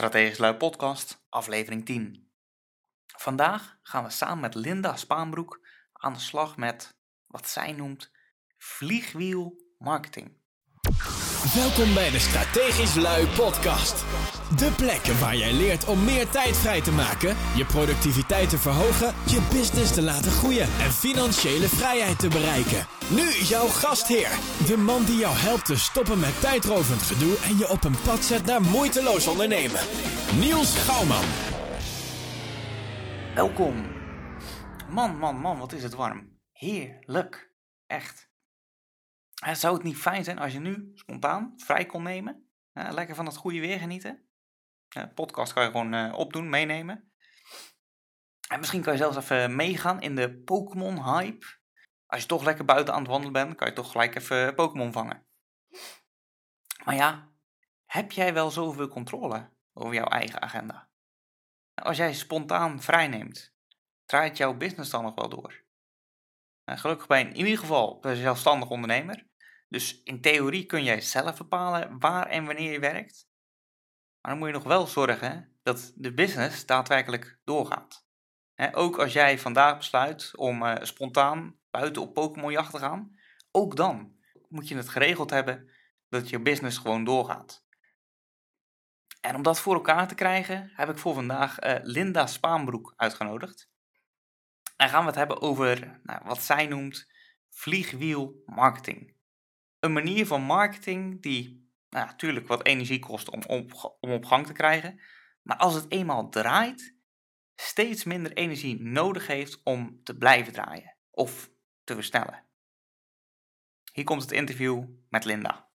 [0.00, 2.30] Strategisch Lui Podcast, aflevering 10.
[3.06, 8.10] Vandaag gaan we samen met Linda Spaanbroek aan de slag met wat zij noemt
[8.58, 10.36] vliegwiel marketing.
[11.54, 14.04] Welkom bij de Strategisch Lui Podcast.
[14.56, 19.14] De plek waar jij leert om meer tijd vrij te maken, je productiviteit te verhogen,
[19.26, 22.86] je business te laten groeien en financiële vrijheid te bereiken.
[23.08, 24.30] Nu jouw gastheer,
[24.66, 28.24] de man die jou helpt te stoppen met tijdrovend gedoe en je op een pad
[28.24, 29.80] zet naar moeiteloos ondernemen.
[30.38, 31.24] Niels Gouwman.
[33.34, 33.86] Welkom.
[34.88, 36.38] Man, man, man, wat is het warm.
[36.52, 37.52] Heerlijk.
[37.86, 38.29] Echt.
[39.40, 42.50] Eh, Zou het niet fijn zijn als je nu spontaan vrij kon nemen?
[42.72, 44.28] Eh, lekker van het goede weer genieten.
[44.88, 47.12] Eh, podcast kan je gewoon opdoen, meenemen.
[48.48, 51.46] En misschien kan je zelfs even meegaan in de Pokémon hype.
[52.06, 54.92] Als je toch lekker buiten aan het wandelen bent, kan je toch gelijk even Pokémon
[54.92, 55.26] vangen.
[56.84, 57.30] Maar ja,
[57.84, 60.88] heb jij wel zoveel controle over jouw eigen agenda?
[61.74, 63.54] Als jij spontaan vrij neemt,
[64.04, 65.64] draait jouw business dan nog wel door?
[66.64, 69.29] Nou, gelukkig ben je in ieder geval een zelfstandig ondernemer.
[69.70, 73.28] Dus in theorie kun jij zelf bepalen waar en wanneer je werkt.
[74.20, 78.08] Maar dan moet je nog wel zorgen dat de business daadwerkelijk doorgaat.
[78.72, 83.18] Ook als jij vandaag besluit om eh, spontaan buiten op Pokémonjacht te gaan,
[83.50, 84.16] ook dan
[84.48, 85.70] moet je het geregeld hebben
[86.08, 87.64] dat je business gewoon doorgaat.
[89.20, 93.70] En om dat voor elkaar te krijgen, heb ik voor vandaag eh, Linda Spaanbroek uitgenodigd.
[94.76, 97.06] En gaan we het hebben over nou, wat zij noemt
[97.48, 99.18] vliegwiel marketing.
[99.80, 104.46] Een manier van marketing die nou, natuurlijk wat energie kost om op, om op gang
[104.46, 105.00] te krijgen,
[105.42, 106.94] maar als het eenmaal draait,
[107.54, 111.50] steeds minder energie nodig heeft om te blijven draaien of
[111.84, 112.46] te versnellen.
[113.92, 115.70] Hier komt het interview met Linda.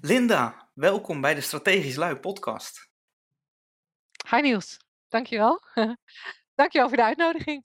[0.00, 2.90] Linda, welkom bij de Strategisch Lui podcast.
[4.30, 4.76] Hi Niels,
[5.08, 5.62] dankjewel.
[6.54, 7.64] dankjewel voor de uitnodiging.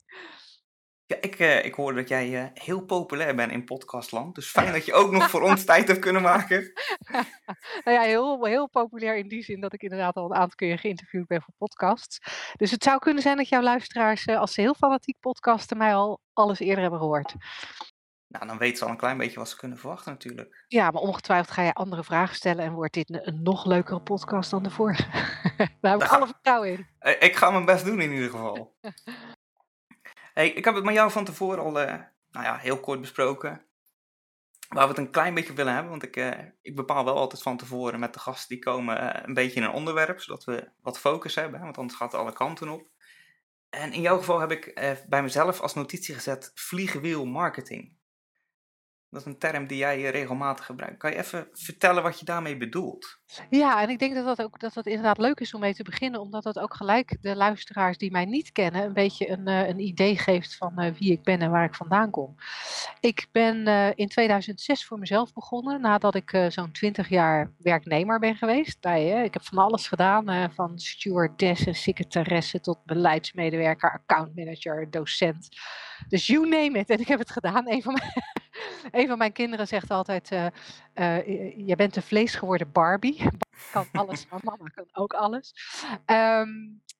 [1.14, 4.72] Ja, ik, eh, ik hoorde dat jij eh, heel populair bent in podcastland, dus fijn
[4.72, 6.72] dat je ook nog voor ons tijd hebt kunnen maken.
[7.84, 10.78] nou ja, heel, heel populair in die zin dat ik inderdaad al een aantal keer
[10.78, 12.18] geïnterviewd ben voor podcasts.
[12.56, 15.94] Dus het zou kunnen zijn dat jouw luisteraars, eh, als ze heel fanatiek podcasten, mij
[15.94, 17.34] al alles eerder hebben gehoord.
[18.26, 20.64] Nou, dan weten ze al een klein beetje wat ze kunnen verwachten natuurlijk.
[20.68, 24.00] Ja, maar ongetwijfeld ga je andere vragen stellen en wordt dit een, een nog leukere
[24.00, 25.10] podcast dan de vorige.
[25.80, 26.86] Daar heb ik Nou, alle vertrouwen in.
[27.18, 28.74] Ik ga mijn best doen in ieder geval.
[30.34, 32.00] Hey, ik heb het met jou van tevoren al eh,
[32.30, 33.64] nou ja, heel kort besproken.
[34.68, 35.90] Waar we het een klein beetje willen hebben.
[35.90, 39.22] Want ik, eh, ik bepaal wel altijd van tevoren met de gasten die komen eh,
[39.26, 40.20] een beetje in een onderwerp.
[40.20, 41.60] Zodat we wat focus hebben.
[41.60, 42.88] Want anders gaat het alle kanten op.
[43.70, 44.74] En in jouw geval heb ik
[45.08, 47.96] bij mezelf als notitie gezet vliegenwiel marketing.
[49.14, 50.96] Dat is een term die jij eh, regelmatig gebruikt.
[50.96, 53.18] Kan je even vertellen wat je daarmee bedoelt?
[53.50, 55.82] Ja, en ik denk dat dat ook dat dat inderdaad leuk is om mee te
[55.82, 59.68] beginnen, omdat dat ook gelijk de luisteraars die mij niet kennen een beetje een, eh,
[59.68, 62.34] een idee geeft van eh, wie ik ben en waar ik vandaan kom.
[63.00, 63.66] Ik ben
[63.96, 68.80] in 2006 voor mezelf begonnen, nadat ik zo'n 20 jaar werknemer ben geweest.
[68.80, 75.48] Bij, ik heb van alles gedaan, van stewardess en secretaresse tot beleidsmedewerker, accountmanager, docent.
[76.08, 76.90] Dus you name it.
[76.90, 77.68] En ik heb het gedaan.
[77.68, 78.12] Een van mijn,
[78.90, 80.46] een van mijn kinderen zegt altijd, eh,
[81.66, 83.22] je bent de vleesgeworden Barbie.
[83.72, 85.52] kan alles, maar mama kan ook alles.
[86.04, 86.48] Ehm,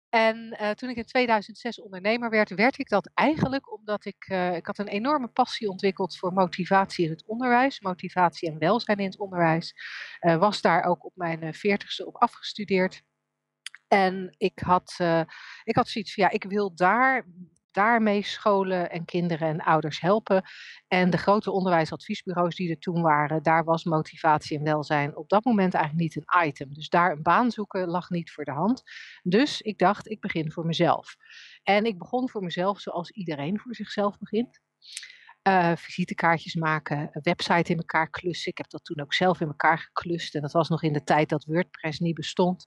[0.09, 4.67] en eh, toen ik in 2006 ondernemer werd, werd ik dat eigenlijk omdat ik, ik
[4.67, 9.19] had een enorme passie ontwikkeld voor motivatie in het onderwijs, motivatie en welzijn in het
[9.19, 9.75] onderwijs.
[10.21, 13.03] Was daar ook op mijn veertigste op afgestudeerd.
[13.89, 14.97] En ik had,
[15.65, 17.27] ik had zoiets van, ja, ik wil daar,
[17.75, 20.43] daarmee scholen en kinderen en ouders helpen.
[20.89, 25.45] En de grote onderwijsadviesbureaus die er toen waren, daar was motivatie en welzijn op dat
[25.45, 26.75] moment eigenlijk niet een item.
[26.75, 28.83] Dus daar een baan zoeken lag niet voor de hand.
[29.23, 31.17] Dus ik dacht, ik begin voor mezelf.
[31.63, 34.61] En ik begon voor mezelf zoals iedereen voor zichzelf begint.
[35.43, 38.51] Eh, visitekaartjes maken, website in elkaar klussen.
[38.51, 40.35] Ik heb dat toen ook zelf in elkaar geklust.
[40.35, 42.67] En dat was nog in de tijd dat WordPress niet bestond.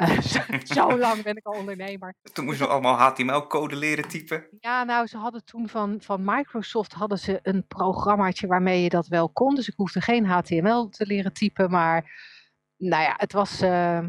[0.74, 2.14] Zo, lang ben ik al ondernemer.
[2.32, 4.46] Toen moest je nog allemaal HTML-code leren typen.
[4.60, 9.06] Ja, nou, ze hadden toen van, van Microsoft hadden ze een programmaatje waarmee je dat
[9.06, 9.54] wel kon.
[9.54, 12.28] Dus ik hoefde geen HTML te leren typen, maar
[12.76, 14.00] nou ja, het was eh,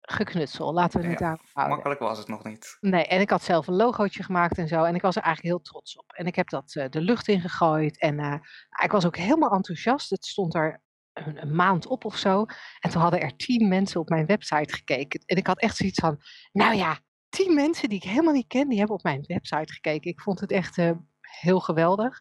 [0.00, 0.72] geknutsel.
[0.72, 1.74] Laten we het Ja, daarop houden.
[1.74, 2.76] Makkelijk was het nog niet.
[2.80, 4.84] Nee, en ik had zelf een logootje gemaakt en zo.
[4.84, 6.12] En ik was er eigenlijk heel trots op.
[6.12, 7.98] En ik heb dat eh, de lucht in gegooid.
[7.98, 8.34] En eh,
[8.82, 10.10] ik was ook helemaal enthousiast.
[10.10, 10.82] Het stond er
[11.16, 12.46] een, maand op of zo.
[12.80, 15.20] En toen hadden er tien mensen op mijn website gekeken.
[15.26, 16.18] En ik had echt zoiets van,
[16.52, 16.98] nou ja,
[17.28, 20.10] tien mensen die ik helemaal niet ken, die hebben op mijn website gekeken.
[20.10, 20.90] Ik vond het echt eh,
[21.20, 22.18] heel geweldig.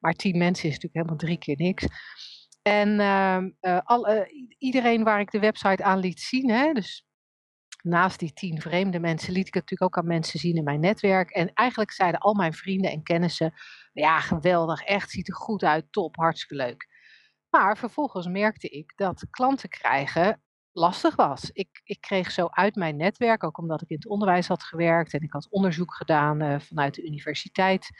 [0.00, 1.86] Maar tien mensen is natuurlijk helemaal drie keer niks.
[2.62, 7.06] En ehm, eh, al, eh, iedereen waar ik de website aan liet zien, hè, dus
[7.82, 10.80] naast die tien vreemde mensen liet ik het natuurlijk ook aan mensen zien in mijn
[10.80, 11.30] netwerk.
[11.30, 13.52] En eigenlijk zeiden al mijn vrienden en kennissen,
[13.92, 16.95] ja geweldig, echt ziet er goed uit, top, hartstikke leuk.
[17.50, 20.40] Maar vervolgens merkte ik dat klanten krijgen
[20.76, 21.50] lastig was.
[21.52, 25.12] Ik, ik kreeg zo uit mijn netwerk, ook omdat ik in het onderwijs had gewerkt
[25.12, 27.90] en ik had onderzoek gedaan uh, vanuit de universiteit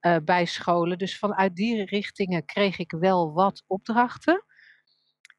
[0.00, 0.98] uh, bij scholen.
[0.98, 4.44] Dus vanuit die richtingen kreeg ik wel wat opdrachten.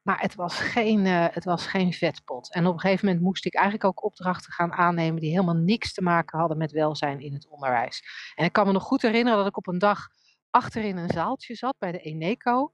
[0.02, 2.52] Maar het was, geen, uh, het was geen vetpot.
[2.52, 5.92] En op een gegeven moment moest ik eigenlijk ook opdrachten gaan aannemen die helemaal niks
[5.92, 8.02] te maken hadden met welzijn in het onderwijs.
[8.34, 10.08] En ik kan me nog goed herinneren dat ik op een dag
[10.50, 12.72] achterin een zaaltje zat bij de Eneco,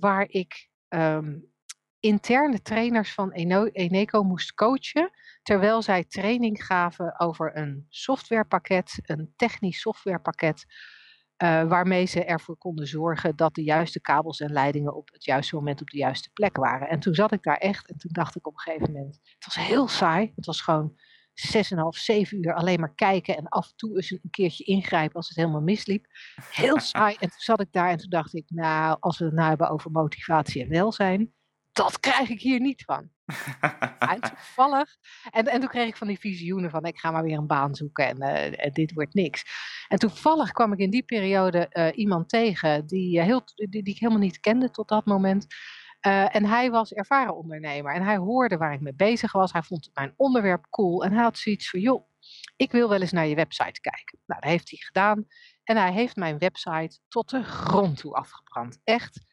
[0.00, 1.52] waar ik um,
[2.00, 3.32] interne trainers van
[3.72, 5.10] Eneco moest coachen,
[5.42, 10.64] terwijl zij training gaven over een softwarepakket, een technisch softwarepakket,
[11.42, 15.54] uh, waarmee ze ervoor konden zorgen dat de juiste kabels en leidingen op het juiste
[15.54, 16.88] moment op de juiste plek waren.
[16.88, 19.44] En toen zat ik daar echt en toen dacht ik op een gegeven moment, het
[19.44, 20.96] was heel saai, het was gewoon
[21.34, 25.28] 6,5, 7 uur alleen maar kijken en af en toe eens een keertje ingrijpen als
[25.28, 26.06] het helemaal misliep.
[26.50, 27.14] Heel saai.
[27.14, 29.70] En toen zat ik daar en toen dacht ik, nou, als we het nou hebben
[29.70, 31.32] over motivatie en welzijn,
[31.72, 33.10] dat krijg ik hier niet van.
[34.12, 34.96] en toevallig.
[35.30, 37.74] En, en toen kreeg ik van die visioenen van ik ga maar weer een baan
[37.74, 39.44] zoeken en, uh, en dit wordt niks.
[39.88, 43.94] En toevallig kwam ik in die periode uh, iemand tegen die, uh, heel, die, die,
[43.94, 45.46] ik helemaal niet kende tot dat moment.
[46.06, 49.52] En hij was ervaren ondernemer en hij hoorde waar ik mee bezig was.
[49.52, 52.08] Hij vond mijn onderwerp cool en hij had zoiets van joh,
[52.56, 54.18] ik wil wel eens naar je website kijken.
[54.26, 55.26] Nou, dat heeft hij gedaan.
[55.64, 58.80] En hij heeft mijn website tot de grond toe afgebrand.
[58.84, 59.24] Echt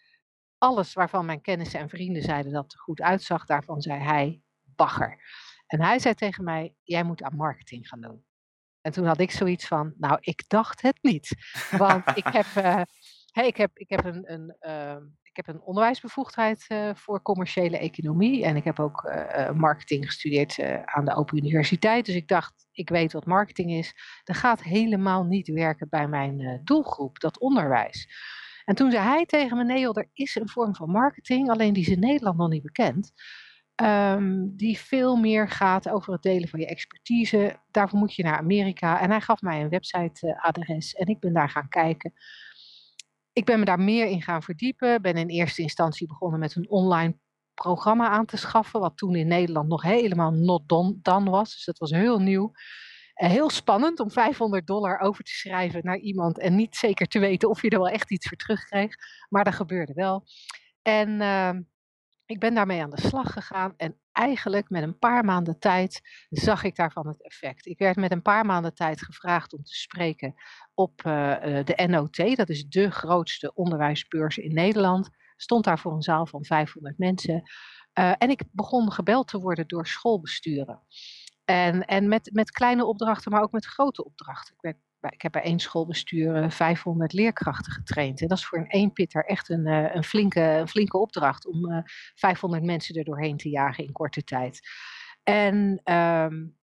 [0.57, 4.41] alles waarvan mijn kennissen en vrienden zeiden dat het er goed uitzag, daarvan zei hij
[4.63, 5.23] bagger.
[5.67, 8.25] En hij zei tegen mij: Jij moet aan marketing gaan doen.
[8.81, 11.35] En toen had ik zoiets van: Nou, ik dacht het niet.
[11.71, 12.81] Want ik heb, uh,
[13.31, 14.33] hey, ik heb, ik heb een.
[14.33, 14.97] een uh,
[15.29, 18.43] ik heb een onderwijsbevoegdheid uh, voor commerciële economie.
[18.43, 22.05] En ik heb ook uh, marketing gestudeerd aan de Open Universiteit.
[22.05, 23.93] Dus ik dacht, ik weet wat marketing is.
[24.23, 28.07] Dat gaat helemaal niet werken bij mijn doelgroep, dat onderwijs.
[28.65, 31.83] En toen zei hij tegen me, nee er is een vorm van marketing, alleen die
[31.83, 33.11] is in Nederland nog niet bekend.
[33.83, 37.59] Um, die veel meer gaat over het delen van je expertise.
[37.71, 38.99] Daarvoor moet je naar Amerika.
[38.99, 42.13] En hij gaf mij een websiteadres en ik ben daar gaan kijken.
[43.39, 45.01] Ik ben me daar meer in gaan verdiepen.
[45.01, 47.19] Ben in eerste instantie begonnen met een online
[47.53, 50.69] programma aan te schaffen, wat toen in Nederland nog helemaal not
[51.01, 51.53] done was.
[51.53, 52.51] Dus dat was heel nieuw.
[53.13, 57.19] Eh, heel spannend om 500 dollar over te schrijven naar iemand en niet zeker te
[57.19, 58.95] weten of je er wel echt iets voor terugkreeg.
[59.29, 60.23] Maar dat gebeurde wel.
[60.81, 61.53] En uh,
[62.25, 66.63] ik ben daarmee aan de slag gegaan en eigenlijk met een paar maanden tijd zag
[66.63, 67.65] ik daarvan het effect.
[67.65, 70.33] Ik werd met een paar maanden tijd gevraagd om te spreken
[70.73, 75.09] op uh, de NOT, dat is de grootste onderwijsbeurs in Nederland.
[75.35, 77.43] Stond daar voor een zaal van 500 mensen.
[77.99, 80.81] Uh, en ik begon gebeld te worden door schoolbesturen.
[81.45, 84.55] En, en met, met kleine opdrachten, maar ook met grote opdrachten.
[84.55, 88.21] Ik, ben, ik heb bij één schoolbestuur 500 leerkrachten getraind.
[88.21, 91.83] En dat is voor een eenpitter echt een, eh, een, flinke, een flinke opdracht om
[92.15, 94.59] 500 eh, mensen er doorheen te jagen in korte tijd.
[95.23, 96.57] En um,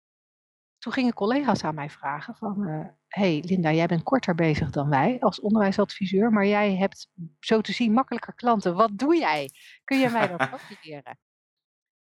[0.79, 4.89] toen gingen collega's aan mij vragen van, uh, hey Linda, jij bent korter bezig dan
[4.89, 7.09] wij als onderwijsadviseur, maar jij hebt
[7.41, 8.75] zo te zien makkelijker klanten.
[8.75, 9.51] Wat doe jij?
[9.85, 11.19] Kun je mij dat ook leren?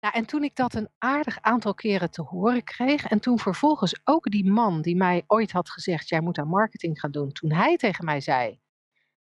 [0.01, 4.01] Ja, en toen ik dat een aardig aantal keren te horen kreeg, en toen vervolgens
[4.05, 7.53] ook die man die mij ooit had gezegd: Jij moet aan marketing gaan doen, toen
[7.53, 8.61] hij tegen mij zei: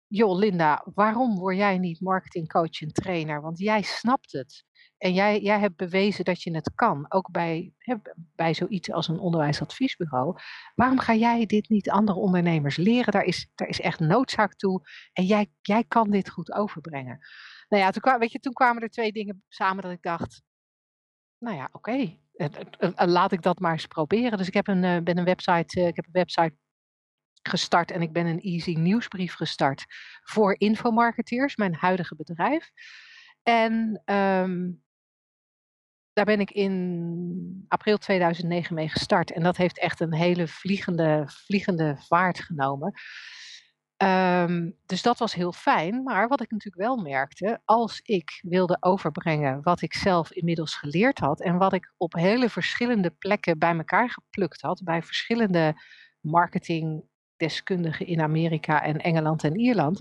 [0.09, 3.41] Joh, Linda, waarom word jij niet marketingcoach en trainer?
[3.41, 4.65] Want jij snapt het.
[4.99, 7.75] En jij, jij hebt bewezen dat je het kan, ook bij,
[8.35, 10.39] bij zoiets als een onderwijsadviesbureau.
[10.75, 13.13] Waarom ga jij dit niet andere ondernemers leren?
[13.13, 14.89] Daar is, daar is echt noodzaak toe.
[15.13, 17.19] En jij, jij kan dit goed overbrengen.
[17.69, 20.43] Nou ja, toen, weet je, toen kwamen er twee dingen samen dat ik dacht:
[21.39, 22.17] nou ja, oké.
[22.97, 24.39] Laat ik dat maar eens proberen.
[24.39, 26.55] Dus ik heb een, uh, ben een website, ik heb een website
[27.43, 29.85] gestart en ik ben een easy nieuwsbrief gestart
[30.23, 32.71] voor infomarketeers, mijn huidige bedrijf.
[33.43, 34.85] En um,
[36.13, 39.33] daar ben ik in april 2009 mee gestart.
[39.33, 42.93] En dat heeft echt een hele vliegende, vliegende vaart genomen.
[44.03, 46.03] Um, dus dat was heel fijn.
[46.03, 51.19] Maar wat ik natuurlijk wel merkte, als ik wilde overbrengen wat ik zelf inmiddels geleerd
[51.19, 55.75] had en wat ik op hele verschillende plekken bij elkaar geplukt had, bij verschillende
[56.21, 60.01] marketingdeskundigen in Amerika en Engeland en Ierland,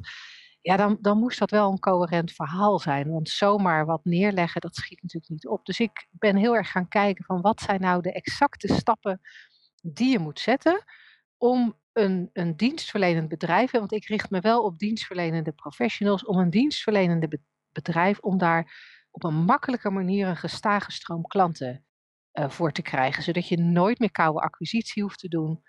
[0.61, 3.09] ja, dan, dan moest dat wel een coherent verhaal zijn.
[3.09, 5.65] Want zomaar wat neerleggen, dat schiet natuurlijk niet op.
[5.65, 9.21] Dus ik ben heel erg gaan kijken van wat zijn nou de exacte stappen
[9.81, 10.83] die je moet zetten
[11.37, 16.49] om een, een dienstverlenend bedrijf, want ik richt me wel op dienstverlenende professionals, om een
[16.49, 17.39] dienstverlenende
[17.71, 18.73] bedrijf, om daar
[19.11, 21.85] op een makkelijke manier een gestage stroom klanten
[22.31, 25.61] eh, voor te krijgen, zodat je nooit meer koude acquisitie hoeft te doen.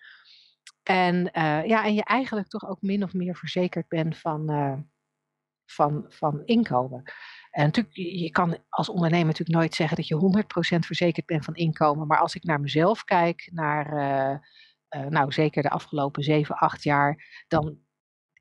[0.82, 4.78] En, eh, ja, en je eigenlijk toch ook min of meer verzekerd bent van, eh,
[5.64, 7.02] van, van inkomen.
[7.50, 11.54] En natuurlijk, je kan als ondernemer natuurlijk nooit zeggen dat je 100% verzekerd bent van
[11.54, 12.06] inkomen.
[12.06, 13.86] Maar als ik naar mezelf kijk, naar
[14.88, 17.78] nou zeker de afgelopen 7, 8 jaar, dan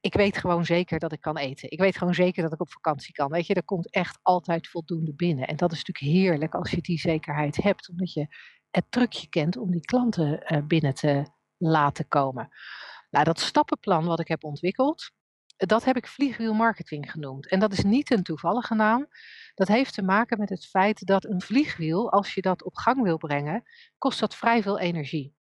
[0.05, 1.71] ik weet gewoon zeker dat ik kan eten.
[1.71, 3.31] Ik weet gewoon zeker dat ik op vakantie kan.
[3.31, 5.47] Weet je, er komt echt altijd voldoende binnen.
[5.47, 8.27] En dat is natuurlijk heerlijk als je die zekerheid hebt, omdat je
[8.71, 11.25] het trucje kent om die klanten uh, binnen te
[11.57, 12.49] laten komen.
[13.09, 15.11] Nou, dat stappenplan wat ik heb ontwikkeld,
[15.55, 17.47] dat heb ik vliegwielmarketing genoemd.
[17.47, 19.07] En dat is niet een toevallige naam.
[19.53, 23.01] Dat heeft te maken met het feit dat een vliegwiel, als je dat op gang
[23.01, 23.63] wil brengen,
[23.97, 25.35] kost dat vrij veel energie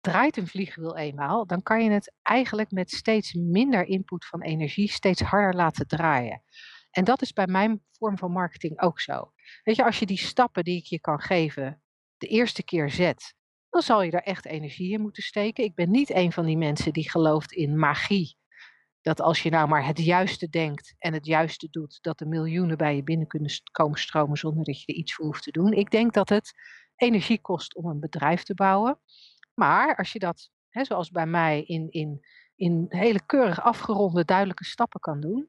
[0.00, 4.90] draait een vliegwiel eenmaal, dan kan je het eigenlijk met steeds minder input van energie
[4.90, 6.42] steeds harder laten draaien.
[6.90, 9.32] En dat is bij mijn vorm van marketing ook zo.
[9.62, 11.82] Weet je, als je die stappen die ik je kan geven
[12.16, 13.34] de eerste keer zet,
[13.70, 15.64] dan zal je daar echt energie in moeten steken.
[15.64, 18.36] Ik ben niet een van die mensen die gelooft in magie.
[19.00, 22.76] Dat als je nou maar het juiste denkt en het juiste doet, dat de miljoenen
[22.76, 25.72] bij je binnen kunnen komen stromen zonder dat je er iets voor hoeft te doen.
[25.72, 26.52] Ik denk dat het
[26.96, 29.00] energie kost om een bedrijf te bouwen.
[29.58, 34.64] Maar als je dat, hè, zoals bij mij, in, in, in hele keurig afgeronde, duidelijke
[34.64, 35.48] stappen kan doen,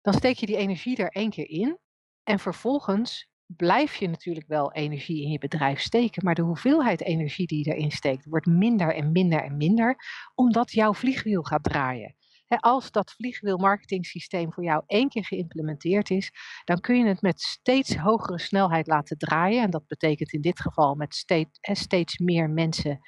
[0.00, 1.78] dan steek je die energie er één keer in.
[2.22, 7.46] En vervolgens blijf je natuurlijk wel energie in je bedrijf steken, maar de hoeveelheid energie
[7.46, 9.96] die je erin steekt wordt minder en minder en minder,
[10.34, 12.16] omdat jouw vliegwiel gaat draaien
[12.58, 16.30] als dat vliegwielmarketingsysteem voor jou één keer geïmplementeerd is,
[16.64, 19.62] dan kun je het met steeds hogere snelheid laten draaien.
[19.62, 23.00] En dat betekent in dit geval met steeds, steeds meer mensen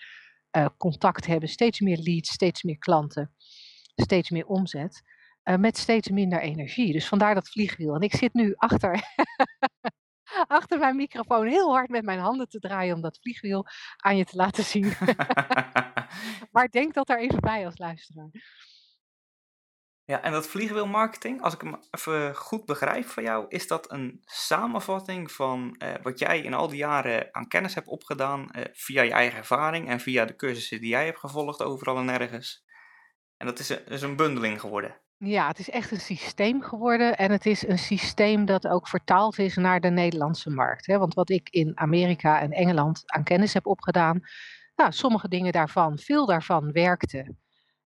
[0.57, 3.35] uh, contact hebben, steeds meer leads, steeds meer klanten,
[3.95, 5.03] steeds meer omzet.
[5.45, 6.93] Uh, met steeds minder energie.
[6.93, 7.95] Dus vandaar dat vliegwiel.
[7.95, 9.01] En ik zit nu achter,
[10.59, 14.25] achter mijn microfoon heel hard met mijn handen te draaien om dat vliegwiel aan je
[14.25, 14.93] te laten zien.
[16.53, 18.31] maar denk dat er even bij als luisteraar.
[20.05, 24.21] Ja, en dat vliegwielmarketing, als ik hem even goed begrijp van jou, is dat een
[24.25, 29.03] samenvatting van eh, wat jij in al die jaren aan kennis hebt opgedaan eh, via
[29.03, 32.65] je eigen ervaring en via de cursussen die jij hebt gevolgd overal en nergens.
[33.37, 35.01] En dat is een, is een bundeling geworden.
[35.17, 39.39] Ja, het is echt een systeem geworden en het is een systeem dat ook vertaald
[39.39, 40.87] is naar de Nederlandse markt.
[40.87, 40.99] Hè?
[40.99, 44.21] Want wat ik in Amerika en Engeland aan kennis heb opgedaan,
[44.77, 47.37] nou, sommige dingen daarvan, veel daarvan werkte.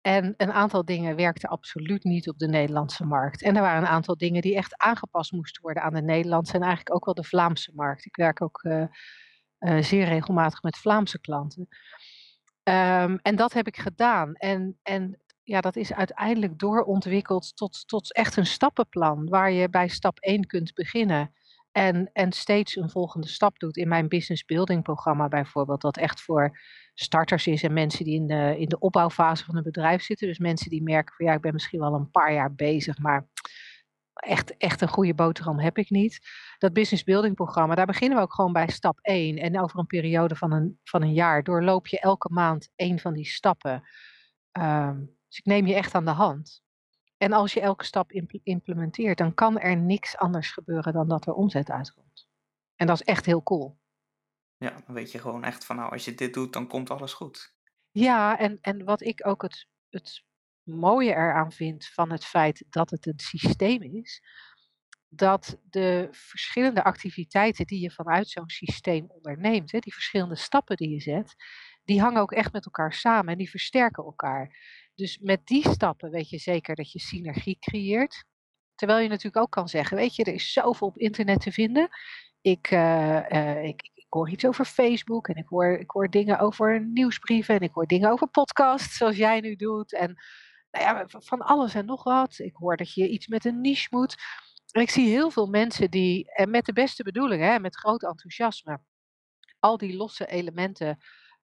[0.02, 3.42] En een aantal dingen werkten absoluut niet op de Nederlandse markt.
[3.42, 6.62] En er waren een aantal dingen die echt aangepast moesten worden aan de Nederlandse en
[6.62, 8.06] eigenlijk ook wel de Vlaamse markt.
[8.06, 8.84] Ik werk ook uh,
[9.60, 11.68] uh, zeer regelmatig met Vlaamse klanten.
[12.64, 14.36] Um, en dat heb ik gedaan.
[14.36, 19.88] En, en ja, dat is uiteindelijk doorontwikkeld tot, tot echt een stappenplan, waar je bij
[19.88, 21.34] stap 1 kunt beginnen.
[21.72, 23.78] En, en steeds een volgende stap doet.
[23.78, 26.60] In mijn business building programma bijvoorbeeld, dat echt voor
[26.94, 30.28] starters is en mensen die in de, in de opbouwfase van een bedrijf zitten.
[30.28, 33.28] Dus mensen die merken van ja, ik ben misschien wel een paar jaar bezig, maar
[34.14, 36.20] echt, echt een goede boterham heb ik niet.
[36.58, 39.38] Dat business building programma, daar beginnen we ook gewoon bij stap 1.
[39.38, 43.14] En over een periode van een, van een jaar doorloop je elke maand één van
[43.14, 43.84] die stappen.
[44.60, 46.62] Um, dus ik neem je echt aan de hand.
[47.22, 48.12] En als je elke stap
[48.44, 52.28] implementeert, dan kan er niks anders gebeuren dan dat er omzet uitkomt.
[52.76, 53.80] En dat is echt heel cool.
[54.58, 57.14] Ja, dan weet je gewoon echt van nou, als je dit doet, dan komt alles
[57.14, 57.56] goed.
[57.92, 60.24] Ja, en, en wat ik ook het, het
[60.64, 64.22] mooie eraan vind van het feit dat het een systeem is,
[65.10, 70.90] dat de verschillende activiteiten die je vanuit zo'n systeem onderneemt, hè, die verschillende stappen die
[70.90, 71.36] je zet,
[71.84, 74.58] die hangen ook echt met elkaar samen en die versterken elkaar.
[75.02, 78.24] Dus met die stappen weet je zeker dat je synergie creëert.
[78.76, 81.90] Terwijl je natuurlijk ook kan zeggen, weet je, er is zoveel op internet te vinden.
[82.42, 86.40] Ik, uh, uh, ik, ik hoor iets over Facebook en ik hoor, ik hoor dingen
[86.40, 89.94] over nieuwsbrieven en ik hoor dingen over podcasts zoals jij nu doet.
[89.94, 90.16] En
[90.72, 92.40] nou ja, van alles en nog wat.
[92.40, 94.16] Ik hoor dat je iets met een niche moet.
[94.72, 98.80] En ik zie heel veel mensen die, en met de beste bedoelingen, met groot enthousiasme,
[99.60, 101.00] al die losse elementen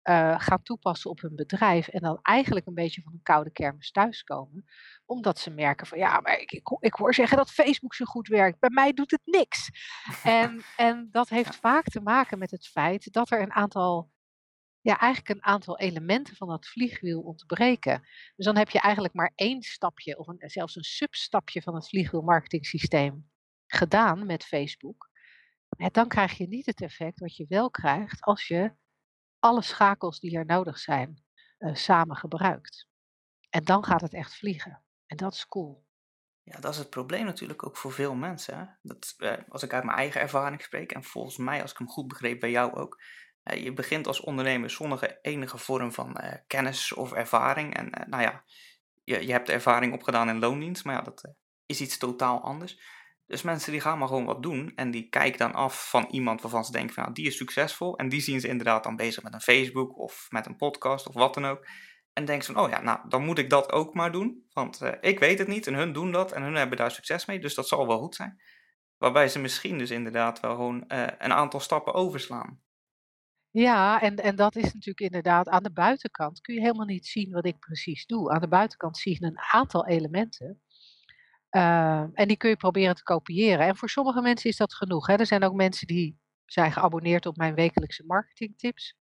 [0.08, 1.88] uh, gaan toepassen op hun bedrijf.
[1.88, 4.64] En dan eigenlijk een beetje van een koude kermis thuiskomen.
[5.04, 8.28] Omdat ze merken van ja, maar ik, ik, ik hoor zeggen dat Facebook zo goed
[8.28, 8.58] werkt.
[8.58, 9.70] Bij mij doet het niks.
[10.22, 14.10] en, en dat heeft vaak te maken met het feit dat er een aantal
[14.80, 18.00] ja, eigenlijk een aantal elementen van dat vliegwiel ontbreken.
[18.36, 21.88] Dus dan heb je eigenlijk maar één stapje, of een, zelfs een substapje van het
[21.88, 23.30] vliegwielmarketingsysteem
[23.66, 25.10] gedaan met Facebook.
[25.76, 28.72] En dan krijg je niet het effect wat je wel krijgt als je
[29.38, 31.24] alle schakels die er nodig zijn
[31.58, 32.88] uh, samen gebruikt.
[33.50, 34.82] En dan gaat het echt vliegen.
[35.06, 35.86] En dat is cool.
[36.42, 38.58] Ja, dat is het probleem natuurlijk ook voor veel mensen.
[38.58, 38.64] Hè?
[38.82, 41.88] Dat, eh, als ik uit mijn eigen ervaring spreek, en volgens mij, als ik hem
[41.88, 43.00] goed begreep, bij jou ook.
[43.42, 47.76] Eh, je begint als ondernemer zonder enige vorm van eh, kennis of ervaring.
[47.76, 48.44] En eh, nou ja,
[49.04, 51.30] je, je hebt ervaring opgedaan in loondienst, maar ja, dat eh,
[51.66, 52.80] is iets totaal anders.
[53.28, 56.40] Dus mensen die gaan maar gewoon wat doen en die kijken dan af van iemand
[56.40, 57.96] waarvan ze denken van nou, die is succesvol.
[57.96, 61.14] En die zien ze inderdaad dan bezig met een Facebook of met een podcast of
[61.14, 61.66] wat dan ook.
[62.12, 64.46] En denken ze van, oh ja, nou, dan moet ik dat ook maar doen.
[64.52, 67.26] Want eh, ik weet het niet en hun doen dat en hun hebben daar succes
[67.26, 68.40] mee, dus dat zal wel goed zijn.
[68.96, 72.60] Waarbij ze misschien dus inderdaad wel gewoon eh, een aantal stappen overslaan.
[73.50, 77.32] Ja, en, en dat is natuurlijk inderdaad aan de buitenkant kun je helemaal niet zien
[77.32, 78.30] wat ik precies doe.
[78.30, 80.62] Aan de buitenkant zie je een aantal elementen.
[81.48, 83.66] Eh, en die kun je proberen te kopiëren.
[83.66, 85.06] En voor sommige mensen is dat genoeg.
[85.06, 85.14] Hè.
[85.14, 88.96] Er zijn ook mensen die zijn geabonneerd op mijn wekelijkse marketingtips.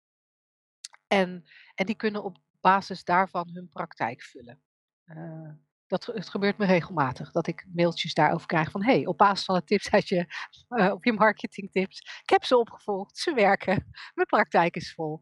[1.07, 1.43] En,
[1.75, 4.61] en die kunnen op basis daarvan hun praktijk vullen.
[5.05, 5.49] Eh,
[5.87, 9.55] dat, het gebeurt me regelmatig dat ik mailtjes daarover krijg van hey, op basis van
[9.55, 10.25] de tips uit je,
[10.67, 15.19] eh, op je marketingtips, ik heb ze opgevolgd, ze werken, mijn praktijk is vol.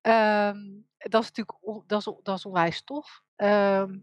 [0.00, 0.58] Ehm,
[0.96, 3.22] dat is natuurlijk dat is, dat is onwijs tof.
[3.36, 3.98] Ehm,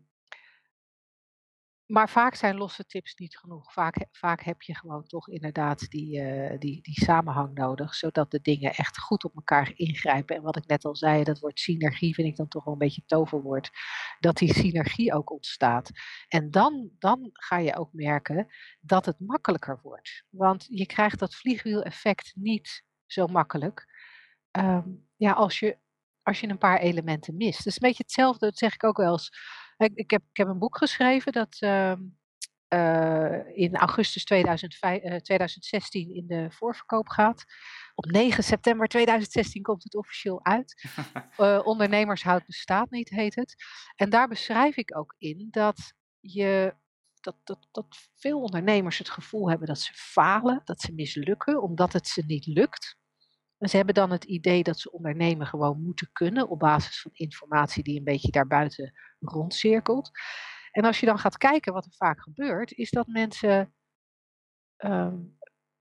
[1.90, 3.74] maar vaak zijn losse tips niet genoeg.
[3.74, 8.42] Vaak, vaak heb je gewoon toch inderdaad die, eh, die, die samenhang nodig, zodat de
[8.42, 10.36] dingen echt goed op elkaar ingrijpen.
[10.36, 12.80] En wat ik net al zei, dat woord synergie vind ik dan toch wel een
[12.80, 13.70] beetje toverwoord.
[14.20, 15.92] Dat die synergie ook ontstaat.
[16.28, 18.48] En dan, dan ga je ook merken
[18.80, 20.24] dat het makkelijker wordt.
[20.30, 23.86] Want je krijgt dat vliegwiel-effect niet zo makkelijk.
[24.52, 25.78] Ehm, ja, als je,
[26.24, 27.58] als je een paar elementen mist.
[27.58, 29.32] Het is een beetje hetzelfde, dat zeg ik ook wel eens.
[29.80, 32.02] Ik, ik, heb, ik heb een boek geschreven dat ehm,
[32.68, 37.46] eh, in augustus 2005, eh, 2016 in de voorverkoop gaat.
[37.96, 40.84] Op 9 september 2016 komt het officieel uit.
[41.38, 43.56] Eh, Ondernemershoud bestaat niet, heet het.
[43.96, 46.76] En daar beschrijf ik ook in dat je
[47.22, 51.94] dat, dat, dat veel ondernemers het gevoel hebben dat ze falen, dat ze mislukken, omdat
[51.94, 52.99] het ze niet lukt.
[53.60, 57.12] En ze hebben dan het idee dat ze ondernemen gewoon moeten kunnen op basis van
[57.14, 60.12] informatie die een beetje daarbuiten rondcirkelt.
[60.72, 63.74] En als je dan gaat kijken wat er vaak gebeurt, is dat mensen
[64.78, 65.18] ehm,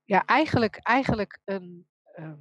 [0.05, 1.89] ja, eigenlijk, eigenlijk een.
[2.15, 2.39] ehm,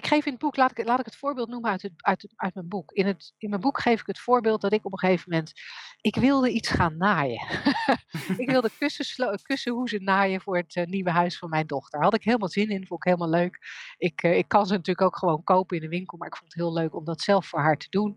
[0.00, 2.54] ik geef in het boek, laat ik, laat ik het voorbeeld noemen uit, uit, uit
[2.54, 2.92] mijn boek.
[2.92, 5.52] In, het, in mijn boek geef ik het voorbeeld dat ik op een gegeven moment.
[6.00, 7.46] Ik wilde iets gaan naaien.
[8.42, 12.02] ik wilde kussenslo- kussenhoezen naaien voor het eh, nieuwe huis van mijn dochter.
[12.02, 13.58] Had ik helemaal zin in, vond ik helemaal leuk.
[13.98, 16.52] Ik, eh, ik kan ze natuurlijk ook gewoon kopen in de winkel, maar ik vond
[16.52, 18.16] het heel leuk om dat zelf voor haar te doen.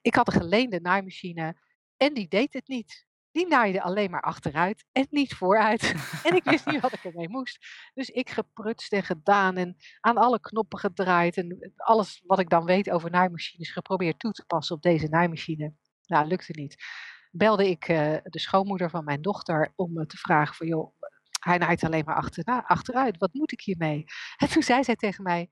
[0.00, 1.56] Ik had een geleende naaimachine
[1.96, 3.06] en die deed het niet.
[3.32, 5.94] Die naaide alleen maar achteruit en niet vooruit.
[6.26, 7.58] en ik wist niet wat ik ermee moest.
[7.94, 11.36] Dus ik geprutst en gedaan en aan alle knoppen gedraaid.
[11.36, 15.74] En alles wat ik dan weet over naaimachines geprobeerd toe te passen op deze naaimachine.
[16.06, 16.84] Nou, lukte niet.
[17.30, 20.94] Belde ik eh, de schoonmoeder van mijn dochter om eh, te vragen van joh,
[21.40, 23.18] hij naait alleen maar achterna, achteruit.
[23.18, 24.04] Wat moet ik hiermee?
[24.36, 25.50] En toen zei zij tegen mij,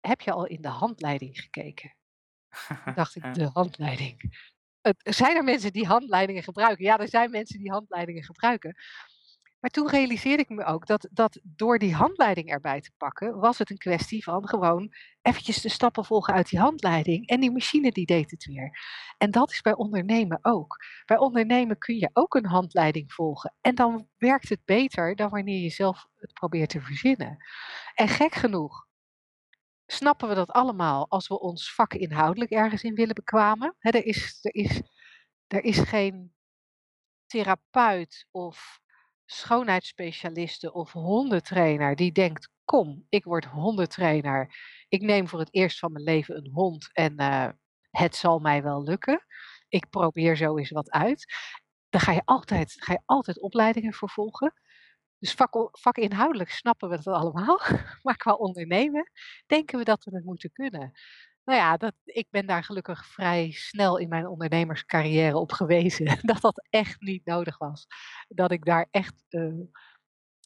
[0.00, 1.96] heb je al in de handleiding gekeken?
[2.94, 4.36] Dacht ik, de handleiding.
[4.82, 6.84] Het- zijn er mensen die handleidingen gebruiken?
[6.84, 8.76] Ja, er zijn mensen die handleidingen gebruiken.
[9.60, 13.58] Maar toen realiseerde ik me ook dat, dat door die handleiding erbij te pakken, was
[13.58, 17.26] het een kwestie van gewoon eventjes de stappen volgen uit die handleiding.
[17.26, 18.78] En die machine die deed het weer.
[19.18, 20.76] En dat is bij ondernemen ook.
[21.06, 23.54] Bij ondernemen kun je ook een handleiding volgen.
[23.60, 27.36] En dan werkt het beter dan wanneer je zelf het probeert te verzinnen.
[27.94, 28.86] En gek genoeg
[29.92, 33.74] snappen we dat allemaal als we ons vak inhoudelijk ergens in willen bekwamen.
[33.78, 34.80] Hè, er, is, er, is,
[35.46, 36.34] er is geen
[37.26, 38.80] therapeut of
[39.24, 44.54] schoonheidsspecialiste of hondentrainer die denkt: kom, ik word hondentrainer.
[44.88, 47.48] Ik neem voor het eerst van mijn leven een hond en eh,
[47.90, 49.26] het zal mij wel lukken.
[49.68, 51.34] Ik probeer zo eens wat uit.
[51.88, 54.61] Daar ga je altijd, ga je altijd opleidingen voor volgen.
[55.22, 57.60] Dus vak, vakinhoudelijk snappen we dat allemaal.
[58.02, 59.10] Maar qua ondernemen
[59.46, 60.92] denken we dat we het moeten kunnen.
[61.44, 66.18] Nou ja, dat, ik ben daar gelukkig vrij snel in mijn ondernemerscarrière op gewezen.
[66.22, 67.86] Dat dat echt niet nodig was.
[68.28, 69.60] Dat ik daar echt, eh,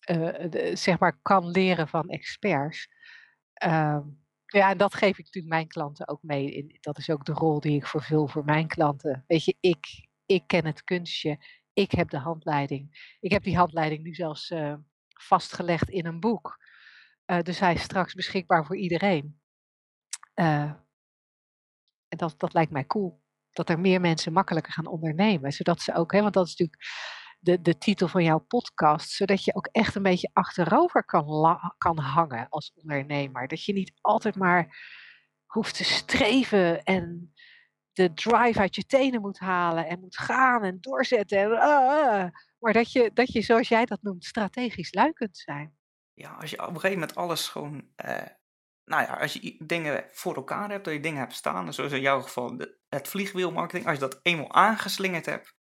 [0.00, 2.88] eh, zeg maar, kan leren van experts.
[3.52, 4.02] Ehm,
[4.46, 6.76] ja, en dat geef ik natuurlijk mijn klanten ook mee.
[6.80, 9.24] Dat is ook de rol die ik vervul voor mijn klanten.
[9.26, 11.38] Weet je, ik, ik ken het kunstje.
[11.76, 13.14] Ik heb de handleiding.
[13.20, 14.74] Ik heb die handleiding nu zelfs eh,
[15.08, 16.56] vastgelegd in een boek.
[17.24, 19.40] Eh, dus hij is straks beschikbaar voor iedereen.
[20.34, 20.72] Eh,
[22.08, 23.22] en dat, dat lijkt mij cool.
[23.50, 25.52] Dat er meer mensen makkelijker gaan ondernemen.
[25.52, 26.88] Zodat ze ook, hè, want dat is natuurlijk
[27.38, 29.10] de, de titel van jouw podcast.
[29.10, 33.48] Zodat je ook echt een beetje achterover kan, kan hangen als ondernemer.
[33.48, 34.76] Dat je niet altijd maar
[35.46, 37.32] hoeft te streven en
[37.96, 41.38] de drive uit je tenen moet halen en moet gaan en doorzetten.
[41.38, 42.30] En, ah, ah.
[42.58, 45.76] maar dat je, dat je, zoals jij dat noemt, strategisch lui kunt zijn.
[46.14, 48.26] Ja, als je op een gegeven moment alles gewoon, eh,
[48.84, 52.00] nou ja, als je dingen voor elkaar hebt, dat je dingen hebt staan, zoals in
[52.00, 55.54] jouw geval de, het vliegwielmarketing, als je dat eenmaal aangeslingerd hebt,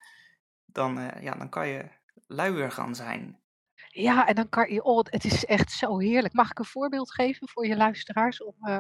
[0.66, 1.90] dan, eh, ja, dan kan je
[2.28, 3.42] luier gaan zijn.
[3.88, 6.34] Ja, en dan kan je, oh, het is echt zo heerlijk.
[6.34, 8.44] Mag ik een voorbeeld geven voor je luisteraars?
[8.44, 8.80] Om, eh,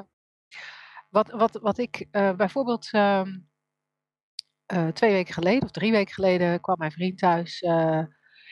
[1.15, 3.39] wat, wat, wat ik uh, bijvoorbeeld ehm,
[4.93, 7.59] twee weken geleden of drie weken geleden kwam mijn vriend thuis.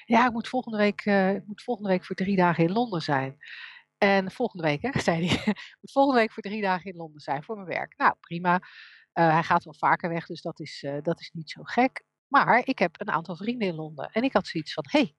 [0.06, 3.38] ja, ik moet, volgende week, ik moet volgende week voor drie dagen in Londen zijn.
[3.98, 5.46] En volgende week, hè, zei hij,
[5.82, 7.98] moet volgende week voor drie dagen in Londen zijn voor mijn werk.
[7.98, 8.62] Nou, prima.
[9.12, 12.04] hij gaat wel vaker weg, dus dat is, dat is niet zo gek.
[12.28, 14.10] Maar ik heb een aantal vrienden in Londen.
[14.12, 15.16] En ik had zoiets van, hé, hey,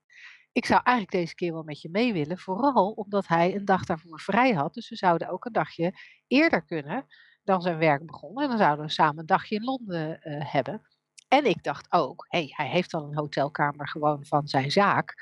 [0.52, 2.38] ik zou eigenlijk deze keer wel met je mee willen.
[2.38, 4.74] Vooral omdat hij een dag daarvoor vrij had.
[4.74, 5.92] Dus we zouden ook een dagje
[6.26, 7.06] eerder kunnen
[7.44, 8.42] dan zijn werk begon.
[8.42, 10.82] En dan zouden we samen een dagje in Londen uh, hebben.
[11.28, 15.14] En ik dacht ook, hé, hey, hij heeft al een hotelkamer gewoon van zijn zaak.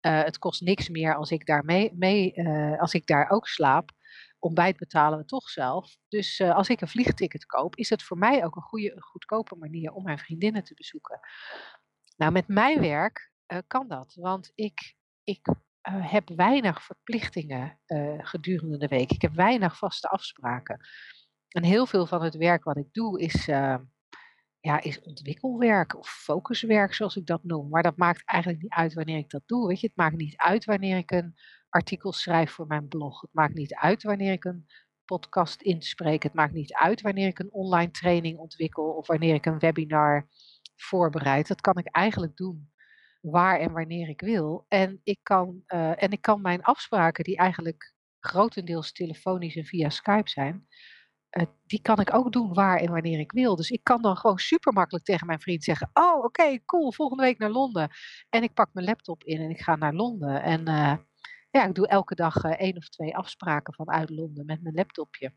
[0.00, 3.90] Uh, het kost niks meer als ik daar, mee, uh, als ik daar ook slaap
[4.38, 5.96] ontbijt betalen we toch zelf.
[6.08, 9.92] Dus als ik een vliegticket koop, is het voor mij ook een goede, goedkope manier
[9.92, 11.20] om mijn vriendinnen te bezoeken.
[12.16, 13.32] Nou, met mijn werk
[13.66, 17.80] kan dat, want ik, ik heb weinig verplichtingen
[18.18, 19.12] gedurende de week.
[19.12, 20.80] Ik heb weinig vaste afspraken.
[21.56, 23.44] En heel veel van het werk wat ik doe is,
[24.60, 27.68] ja, is ontwikkelwerk of focuswerk, zoals ik dat noem.
[27.68, 29.68] Maar dat maakt eigenlijk niet uit wanneer ik dat doe.
[29.68, 31.34] Weet je, het maakt niet uit wanneer ik een
[31.68, 33.20] artikels schrijf voor mijn blog.
[33.20, 34.66] Het maakt niet uit wanneer ik een
[35.04, 36.22] podcast inspreek.
[36.22, 40.28] Het maakt niet uit wanneer ik een online training ontwikkel of wanneer ik een webinar
[40.76, 41.48] voorbereid.
[41.48, 42.70] Dat kan ik eigenlijk doen
[43.20, 44.64] waar en wanneer ik wil.
[44.68, 49.88] En ik kan, uh, en ik kan mijn afspraken, die eigenlijk grotendeels telefonisch en via
[49.88, 50.66] Skype zijn,
[51.66, 53.56] die kan ik ook doen waar en wanneer ik wil.
[53.56, 57.22] Dus ik kan dan gewoon super makkelijk tegen mijn vriend zeggen: Oh, oké, cool, volgende
[57.22, 57.90] week naar Londen.
[58.28, 60.42] En ik pak mijn laptop in en ik ga naar Londen.
[60.42, 60.96] En uh,
[61.50, 65.32] ja, ik doe elke dag uh, één of twee afspraken vanuit Londen met mijn laptopje.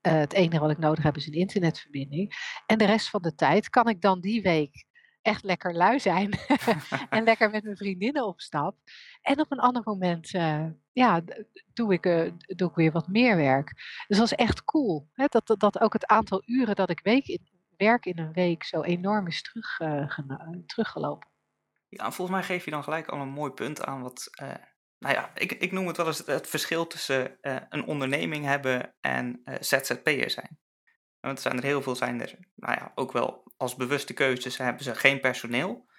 [0.00, 2.34] Het enige wat ik nodig heb is een internetverbinding.
[2.66, 4.86] En de rest van de tijd kan ik dan die week
[5.22, 6.30] echt lekker lui zijn.
[7.10, 8.76] en lekker met mijn vriendinnen op stap.
[9.22, 11.20] En op een ander moment uh, ja,
[11.72, 12.02] doe, ik,
[12.56, 13.72] doe ik weer wat meer werk.
[14.06, 15.08] Dus dat is echt cool.
[15.12, 15.26] Hè?
[15.28, 18.64] Dat, dat, dat ook het aantal uren dat ik week in, werk in een week
[18.64, 19.76] zo enorm is terug,
[20.66, 21.28] teruggelopen.
[21.88, 24.30] Ja, volgens mij geef je dan gelijk al een mooi punt aan wat
[24.98, 29.42] nou ja, ik, ik noem het wel eens het, verschil tussen een onderneming hebben en
[29.60, 30.61] ZZP'er zijn.
[31.22, 34.56] Want er zijn er heel veel, zijn er, nou ja, ook wel als bewuste keuzes
[34.56, 35.90] hebben ze geen personeel.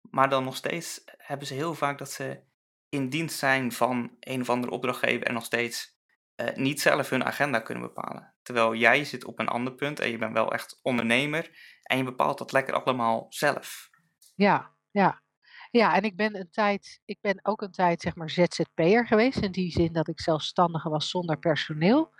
[0.00, 2.42] Maar dan nog steeds hebben ze heel vaak dat ze
[2.88, 5.98] in dienst zijn van een of andere opdrachtgever en nog steeds
[6.36, 8.34] uh, niet zelf hun agenda kunnen bepalen.
[8.42, 11.50] Terwijl jij zit op een ander punt en je bent wel echt ondernemer
[11.82, 13.90] en je bepaalt dat lekker allemaal zelf.
[14.34, 15.22] Ja, ja.
[15.70, 19.42] Ja, en ik ben een tijd, ik ben ook een tijd zeg maar ZZP'er geweest.
[19.42, 22.14] In die zin dat ik zelfstandige was zonder personeel.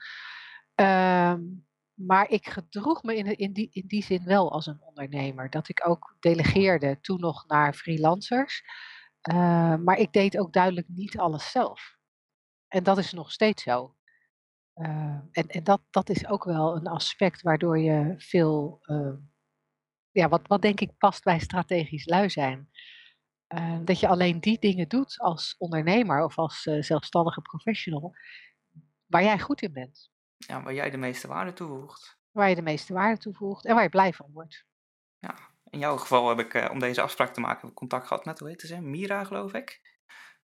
[0.74, 5.50] Um, maar ik gedroeg me in, in, die, in die zin wel als een ondernemer.
[5.50, 8.62] Dat ik ook delegeerde toen nog naar freelancers.
[9.32, 11.96] Uh, maar ik deed ook duidelijk niet alles zelf.
[12.68, 13.96] En dat is nog steeds zo.
[14.74, 19.14] Uh, en en dat, dat is ook wel een aspect waardoor je veel, uh,
[20.10, 22.70] ja, wat, wat denk ik past bij strategisch lui zijn.
[23.84, 28.14] Dat je alleen die dingen doet als ondernemer of als zelfstandige professional
[29.06, 30.13] waar jij goed in bent.
[30.46, 32.18] Ja, waar jij de meeste waarde toevoegt.
[32.30, 34.64] Waar je de meeste waarde toevoegt en waar je blij van wordt.
[35.18, 35.34] Ja,
[35.70, 38.48] in jouw geval heb ik uh, om deze afspraak te maken contact gehad met, hoe
[38.48, 39.80] heet ze, Mira geloof ik.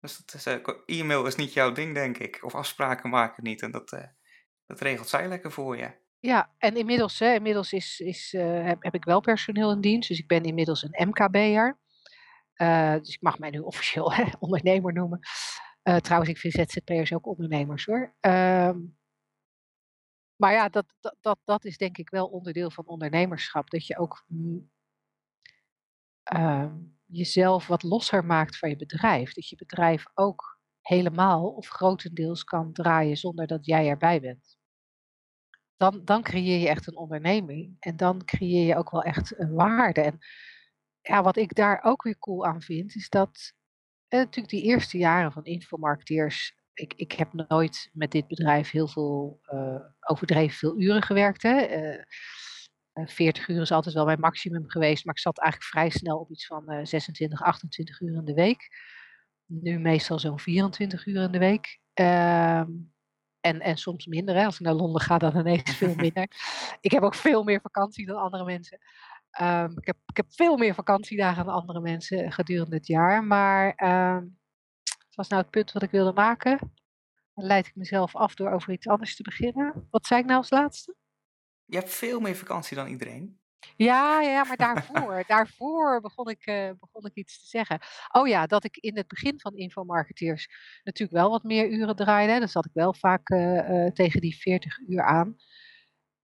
[0.01, 0.47] Dus dat is,
[0.87, 2.39] e-mail is niet jouw ding, denk ik.
[2.43, 3.63] Of afspraken maken niet.
[3.63, 3.91] En dat,
[4.67, 5.91] dat regelt zij lekker voor je.
[6.21, 10.09] Ja, en inmiddels, hè, inmiddels is, is, heb, heb ik wel personeel in dienst.
[10.09, 11.79] Dus ik ben inmiddels een MKB'er.
[13.01, 15.19] Dus ik mag mij nu officieel hè, ondernemer noemen.
[15.83, 18.15] Trouwens, ik vind ZZP'ers ook ondernemers hoor.
[20.37, 20.87] Maar ja, dat,
[21.21, 23.71] dat, dat, is denk ik wel onderdeel van ondernemerschap.
[23.71, 24.25] Dat je ook
[26.23, 29.33] ehm, jezelf wat losser maakt van je bedrijf.
[29.33, 34.59] Dat je bedrijf ook helemaal of grotendeels kan draaien zonder dat jij erbij bent.
[35.77, 37.77] Dan, dan creëer je echt een onderneming.
[37.81, 40.01] En dan creëer je ook wel echt een waarde.
[40.01, 40.19] En
[41.01, 43.53] ja, wat ik daar ook weer cool aan vind, is dat
[44.09, 46.64] eh, natuurlijk die eerste jaren van infomarketeers.
[46.75, 51.43] Ik, ik heb nooit met dit bedrijf heel veel uh, overdreven veel uren gewerkt.
[51.43, 51.87] Hè.
[52.93, 56.19] Uh, 40 uur is altijd wel mijn maximum geweest, maar ik zat eigenlijk vrij snel
[56.19, 58.69] op iets van 26, 28 uur in de week.
[59.47, 61.79] Nu meestal zo'n 24 uur in de week.
[61.93, 62.71] Ehm,
[63.41, 64.35] en, en soms minder.
[64.35, 64.45] Hè.
[64.45, 66.29] Als ik naar Londen ga, dan ineens veel minder.
[66.81, 68.79] ik heb ook veel meer vakantie dan andere mensen.
[69.31, 73.25] Ehm, ik, heb, ik heb veel meer vakantiedagen dan andere mensen gedurende het jaar.
[73.25, 74.44] Maar wat
[75.15, 76.59] was nou het punt wat ik wilde maken?
[77.35, 79.87] Dan leid ik mezelf af door over iets anders te beginnen.
[79.91, 80.97] Wat zei ik nou als laatste?
[81.65, 83.39] Je hebt veel meer vakantie dan iedereen.
[83.77, 87.79] Ja, ja, maar daarvoor, daarvoor begon ik, uh, begon ik iets te zeggen.
[88.13, 90.49] Oh ja, dat ik in het begin van Infomarketeers
[90.83, 92.39] natuurlijk wel wat meer uren draaide.
[92.39, 95.37] Dan zat ik wel vaak uh, uh, tegen die 40 uur aan.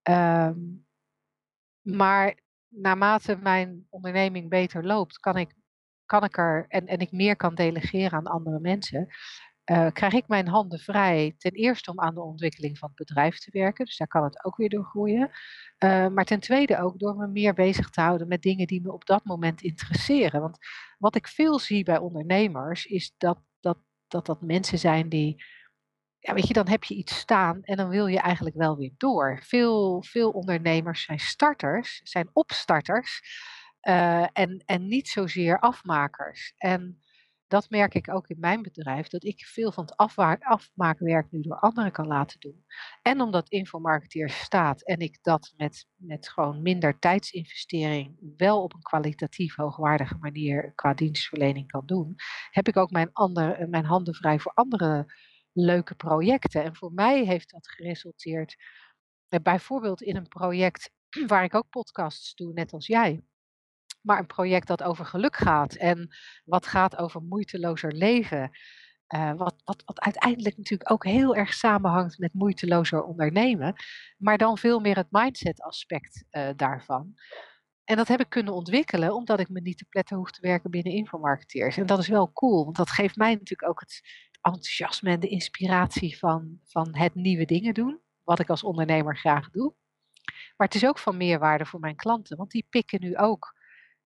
[0.03, 0.87] Um,
[1.83, 5.55] maar naarmate mijn onderneming beter loopt, kan ik,
[6.11, 9.07] kan ik er en, en ik meer kan delegeren aan andere mensen,
[9.71, 11.35] uh, krijg ik mijn handen vrij.
[11.39, 14.45] Ten eerste om aan de ontwikkeling van het bedrijf te werken, dus daar kan het
[14.45, 15.31] ook weer door groeien.
[15.85, 18.93] Uh, maar ten tweede ook door me meer bezig te houden met dingen die me
[18.93, 20.41] op dat moment interesseren.
[20.41, 20.59] Want
[20.99, 25.45] wat ik veel zie bij ondernemers is dat dat, dat, dat mensen zijn die
[26.19, 28.93] ja, weet je, dan heb je iets staan en dan wil je eigenlijk wel weer
[28.97, 29.41] door.
[29.43, 33.21] Veel, veel ondernemers zijn starters, zijn opstarters
[33.89, 36.55] uh, en, en niet zozeer afmakers.
[36.57, 37.01] En
[37.51, 39.97] dat merk ik ook in mijn bedrijf, dat ik veel van het
[40.41, 42.65] afmaakwerk nu door anderen kan laten doen.
[43.03, 48.83] En omdat Infomarketeer staat en ik dat met, met gewoon minder tijdsinvestering wel op een
[48.83, 52.15] kwalitatief hoogwaardige manier qua dienstverlening kan doen,
[52.51, 55.15] heb ik ook mijn, andere, mijn handen vrij voor andere
[55.53, 56.65] leuke projecten.
[56.65, 58.57] En voor mij heeft dat geresulteerd
[59.29, 60.93] uh, bijvoorbeeld in een project
[61.27, 63.23] waar ik ook podcasts doe, net als jij.
[64.01, 66.09] Maar een project dat over geluk gaat en
[66.45, 68.51] wat gaat over moeitelozer leven.
[69.15, 73.75] Uh, wat, wat, wat uiteindelijk natuurlijk ook heel erg samenhangt met moeitelozer ondernemen.
[74.19, 77.15] Maar dan veel meer het mindset aspect uh, daarvan.
[77.85, 80.71] En dat heb ik kunnen ontwikkelen omdat ik me niet te pletten hoef te werken
[80.71, 81.77] binnen infomarketeers.
[81.77, 84.01] En dat is wel cool, want dat geeft mij natuurlijk ook het,
[84.41, 88.01] enthousiasme en de inspiratie van, van het nieuwe dingen doen.
[88.25, 89.75] Wat ik als ondernemer graag doe.
[90.57, 93.55] Maar het is ook van meerwaarde voor mijn klanten, want die pikken nu ook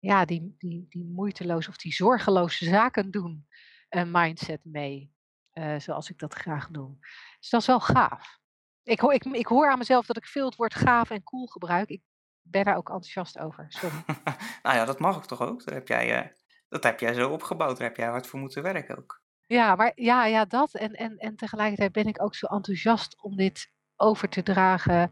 [0.04, 3.46] ja, die, die, die moeiteloze of die zorgeloze zaken doen
[3.88, 5.12] een mindset mee.
[5.52, 6.96] Uh, zoals ik dat graag doe.
[7.40, 8.38] Dus dat is wel gaaf.
[8.82, 11.46] Ik, hoor, ik, ik hoor aan mezelf dat ik veel het woord gaaf en cool
[11.46, 11.88] gebruik.
[11.88, 12.02] Ik
[12.42, 13.66] ben daar ook enthousiast over.
[13.68, 14.04] Sorry.
[14.62, 15.64] nou ja, dat mag ik toch ook?
[15.64, 16.30] Daar heb jij, uh,
[16.68, 17.78] dat heb jij zo opgebouwd.
[17.78, 19.22] Daar heb jij hard voor moeten werken ook.
[19.46, 20.74] Ja, maar ja, ja dat.
[20.74, 25.10] En, en, en tegelijkertijd ben ik ook zo enthousiast om dit over te dragen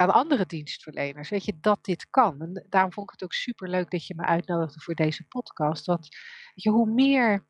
[0.00, 1.28] aan andere dienstverleners.
[1.28, 2.40] Weet je, dat dit kan.
[2.40, 5.86] En daarom vond ik het ook super leuk dat je me uitnodigde voor deze podcast.
[5.86, 6.08] Want
[6.54, 7.46] je, hoe meer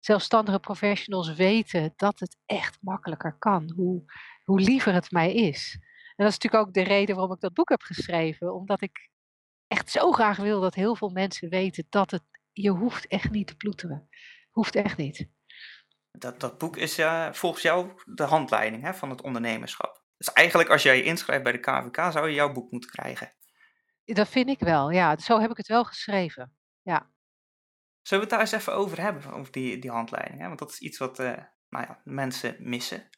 [0.00, 4.04] zelfstandige professionals weten dat het echt makkelijker kan, hoe,
[4.44, 5.78] hoe liever het mij is.
[6.16, 8.54] En dat is natuurlijk ook de reden waarom ik dat boek heb geschreven.
[8.54, 9.10] Omdat ik
[9.66, 13.46] echt zo graag wil dat heel veel mensen weten dat het, je hoeft echt niet
[13.46, 14.08] te ploeteren.
[14.50, 15.28] Hoeft echt niet.
[16.10, 20.03] Dat, dat boek is uh, volgens jou de handleiding hè, van het ondernemerschap.
[20.24, 23.32] Dus eigenlijk als jij je inschrijft bij de KVK zou je jouw boek moeten krijgen.
[24.04, 25.18] Dat vind ik wel, ja.
[25.18, 27.10] Zo heb ik het wel geschreven, ja.
[28.02, 30.40] Zullen we het daar eens even over hebben, over die, die handleiding?
[30.40, 30.46] Hè?
[30.46, 31.26] Want dat is iets wat uh,
[31.68, 33.08] nou ja, mensen missen.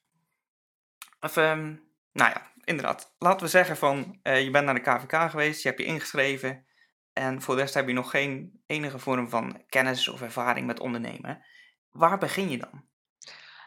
[1.21, 3.15] Of, um, nou ja, inderdaad.
[3.19, 6.67] Laten we zeggen van, uh, je bent naar de KVK geweest, je hebt je ingeschreven.
[7.13, 10.81] En voor de rest heb je nog geen enige vorm van kennis of ervaring met
[10.81, 11.45] ondernemen.
[11.91, 12.89] Waar begin je dan?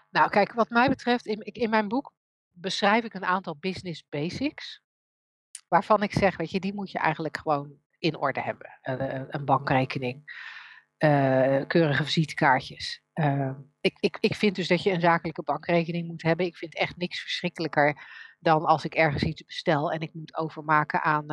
[0.10, 2.18] Nou, kijk, wat mij betreft, in, in mijn boek
[2.62, 4.82] beschrijf ik een aantal business basics.
[5.68, 8.80] Waarvan ik zeg, weet je, die moet je eigenlijk gewoon in orde hebben.
[8.82, 10.24] Een, een bankrekening,
[11.68, 13.02] keurige visitekaartjes.
[13.14, 16.46] Uh, ik, ik, ik vind dus dat je een zakelijke bankrekening moet hebben.
[16.46, 18.08] Ik vind echt niks verschrikkelijker
[18.40, 21.26] dan als ik ergens iets bestel en ik moet overmaken aan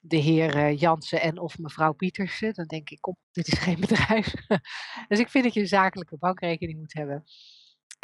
[0.00, 2.54] de heer Jansen en of mevrouw Pietersen.
[2.54, 4.34] Dan denk ik, kom, dit is geen bedrijf.
[5.08, 7.24] dus ik vind dat je een zakelijke bankrekening moet hebben.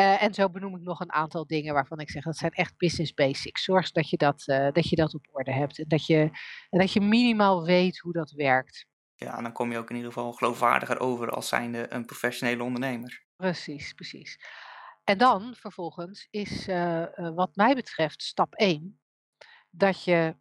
[0.01, 2.77] Uh, en zo benoem ik nog een aantal dingen waarvan ik zeg dat zijn echt
[2.77, 3.65] business basics.
[3.65, 6.31] Zorg dat je dat, uh, dat, je dat op orde hebt en dat je,
[6.71, 8.87] dat je minimaal weet hoe dat werkt.
[9.15, 12.63] Ja, en dan kom je ook in ieder geval geloofwaardiger over als zijnde een professionele
[12.63, 13.25] ondernemer.
[13.37, 14.39] Precies, precies.
[15.05, 19.01] En dan vervolgens is uh, wat mij betreft stap 1
[19.71, 20.37] dat je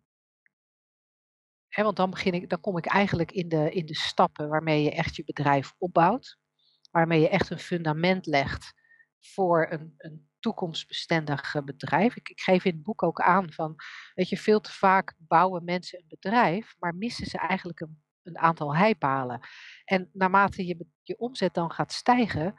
[1.70, 4.84] Hè, want dan, begin ik, dan kom ik eigenlijk in de, in de stappen waarmee
[4.84, 6.38] je echt je bedrijf opbouwt.
[6.92, 8.74] Waarmee je echt een fundament legt
[9.20, 12.16] voor een, een toekomstbestendig bedrijf.
[12.16, 13.76] Ik, ik, geef in het boek ook aan van,
[14.14, 18.38] weet je, veel te vaak bouwen mensen een bedrijf, maar missen ze eigenlijk een, een
[18.38, 19.40] aantal heipalen.
[19.86, 22.54] En naarmate je, je omzet dan gaat stijgen,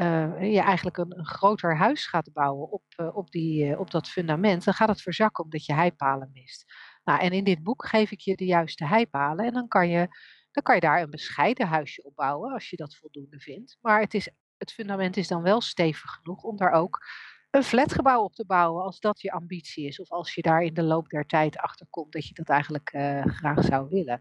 [0.00, 4.08] uh, je eigenlijk een, een, groter huis gaat bouwen op, uh, op, die, op dat
[4.08, 6.64] fundament, dan gaat het verzakken omdat je heipalen mist.
[7.04, 10.08] Nou, en in dit boek geef ik je de juiste heipalen en dan kan je,
[10.50, 13.78] dan kan je daar een bescheiden huisje op bouwen als je dat voldoende vindt.
[13.80, 17.06] Maar het, is, het fundament is dan wel stevig genoeg om daar ook
[17.50, 20.00] een flatgebouw op te bouwen, als dat je ambitie is.
[20.00, 22.92] Of als je daar in de loop der tijd achter komt dat je dat eigenlijk
[22.92, 24.20] uh, graag zou willen.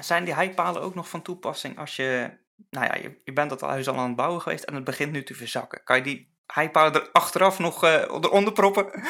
[0.00, 2.38] Zijn die heipalen ook nog van toepassing als je,
[2.70, 5.22] nou ja, je, bent dat huis al aan het bouwen geweest en het begint nu
[5.22, 5.84] te verzakken?
[5.84, 9.02] Kan je die heipalen er achteraf nog uh, eronder proppen?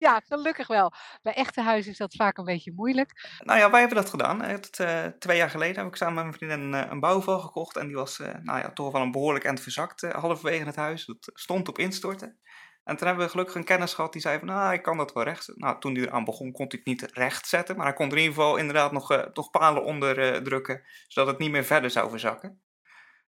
[0.00, 0.92] Ja, gelukkig wel.
[1.22, 3.28] Bij echte huizen is dat vaak een beetje moeilijk.
[3.38, 4.42] Nou ja, wij hebben dat gedaan.
[4.42, 7.76] Het, uh, twee jaar geleden heb ik samen met mijn vriendin een, een bouwval gekocht.
[7.76, 10.76] En die was uh, nou ja, toch wel een behoorlijk end verzakt uh, halverwege het
[10.76, 11.06] huis.
[11.06, 12.38] Dat stond op instorten.
[12.84, 15.12] En toen hebben we gelukkig een kennis gehad die zei van, nou, ik kan dat
[15.12, 15.52] wel recht.
[15.54, 17.76] Nou, toen hij eraan begon, kon hij het niet recht zetten.
[17.76, 21.38] Maar hij kon er in ieder geval inderdaad nog, nog palen onder drukken, zodat het
[21.38, 22.62] niet meer verder zou verzakken.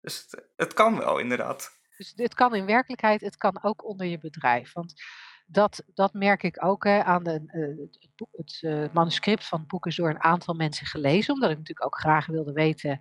[0.01, 1.79] Dus het, het kan wel, inderdaad.
[1.97, 4.73] Dus het kan in werkelijkheid, het kan ook onder je bedrijf.
[4.73, 4.93] Want
[5.51, 9.85] dat, dat merk ik ook hè, aan de, uh, het, uh, manuscript van het boek
[9.85, 12.99] is door een aantal mensen gelezen, omdat ik natuurlijk ook graag wilde weten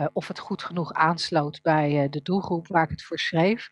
[0.00, 3.68] uh, of het goed genoeg aansloot bij de doelgroep waar ik het voor schreef.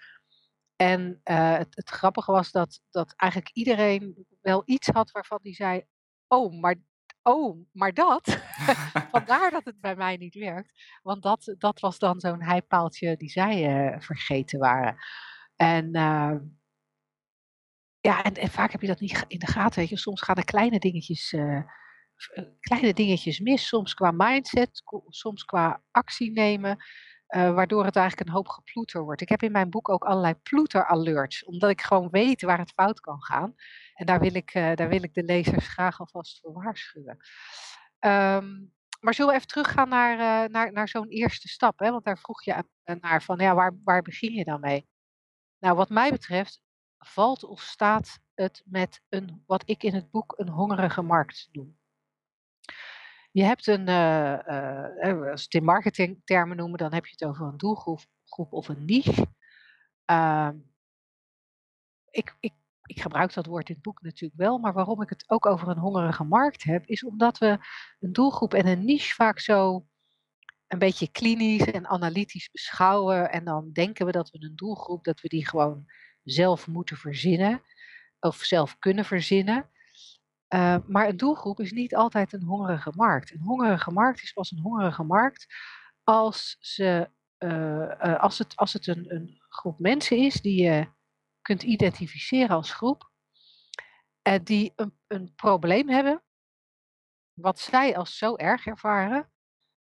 [0.76, 5.84] En het, grappige was dat, dat eigenlijk iedereen wel iets had waarvan die zei:
[6.28, 6.76] Oh, maar,
[7.22, 8.38] oh, maar dat.
[9.10, 10.72] Vandaar dat het bij mij niet werkt.
[11.02, 14.96] Want dat, dat was dan zo'n heipaaltje die zij vergeten waren.
[15.56, 15.90] En
[18.02, 19.98] ja, en, vaak heb je dat niet in de gaten.
[19.98, 21.62] Soms gaan er kleine dingetjes, uh,
[22.60, 23.66] kleine dingetjes mis.
[23.66, 26.76] Soms qua mindset, soms qua actie nemen.
[27.28, 29.20] Uh, waardoor het eigenlijk een hoop geploeter wordt.
[29.20, 31.44] Ik heb in mijn boek ook allerlei ploeter-alerts.
[31.44, 33.54] Omdat ik gewoon weet waar het fout kan gaan.
[33.94, 37.16] En daar wil ik, daar wil ik de lezers graag alvast voor waarschuwen.
[38.00, 41.78] Um, maar zullen we even teruggaan naar, naar, naar zo'n eerste stap?
[41.78, 41.90] Hè?
[41.90, 42.64] Want daar vroeg je
[43.00, 44.86] naar van, ja, waar, waar begin je dan mee?
[45.58, 46.61] Nou, wat mij betreft
[47.04, 51.78] valt of staat het met een, wat ik in het boek een hongerige markt noem.
[53.30, 57.28] Je hebt een, uh, uh, als we het in marketingtermen noemen, dan heb je het
[57.28, 59.26] over een doelgroep groep of een niche.
[60.10, 60.50] Uh,
[62.10, 65.30] ik, ik, ik gebruik dat woord in het boek natuurlijk wel, maar waarom ik het
[65.30, 67.58] ook over een hongerige markt heb, is omdat we
[68.00, 69.86] een doelgroep en een niche vaak zo
[70.68, 73.30] een beetje klinisch en analytisch beschouwen.
[73.30, 75.86] En dan denken we dat we een doelgroep, dat we die gewoon
[76.24, 77.62] zelf moeten verzinnen
[78.20, 79.70] of zelf kunnen verzinnen.
[80.54, 83.32] Uh, maar een doelgroep is niet altijd een hongerige markt.
[83.32, 85.46] Een hongerige markt is pas een hongerige markt
[86.04, 90.88] als, ze, uh, uh, als het, als het een, een, groep mensen is die je
[91.40, 93.10] kunt identificeren als groep,
[94.22, 96.22] en die een, een probleem hebben,
[97.32, 99.32] wat zij als zo erg ervaren,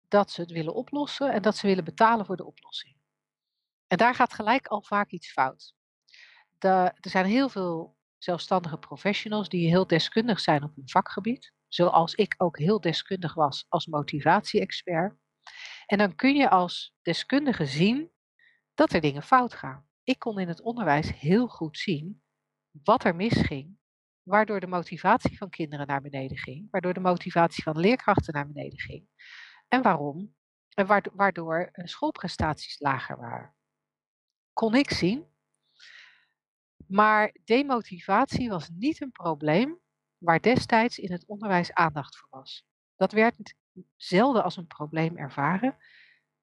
[0.08, 2.96] dat ze het willen oplossen en dat ze willen betalen voor de oplossing.
[3.88, 5.76] En daar gaat gelijk al vaak iets fout
[6.64, 11.54] er zijn heel veel zelfstandige professionals die heel deskundig zijn op hun vakgebied.
[11.68, 15.18] Zoals ik ook heel deskundig was als motivatie-expert.
[15.86, 18.12] En dan kun je als deskundige zien
[18.74, 19.88] dat er dingen fout gaan.
[20.04, 22.24] Ik kon in het onderwijs heel goed zien
[22.84, 23.78] wat er misging,
[24.24, 28.80] waardoor de motivatie van kinderen naar beneden ging, waardoor de motivatie van leerkrachten naar beneden
[28.80, 29.08] ging.
[29.68, 30.36] En waarom?
[30.74, 33.56] En waardoor schoolprestaties lager waren.
[34.54, 35.33] Kon ik zien
[36.94, 39.80] maar demotivatie was niet een probleem
[40.18, 42.66] waar destijds in het onderwijs aandacht voor was.
[42.96, 43.56] Dat werd
[43.96, 45.78] zelden als een probleem ervaren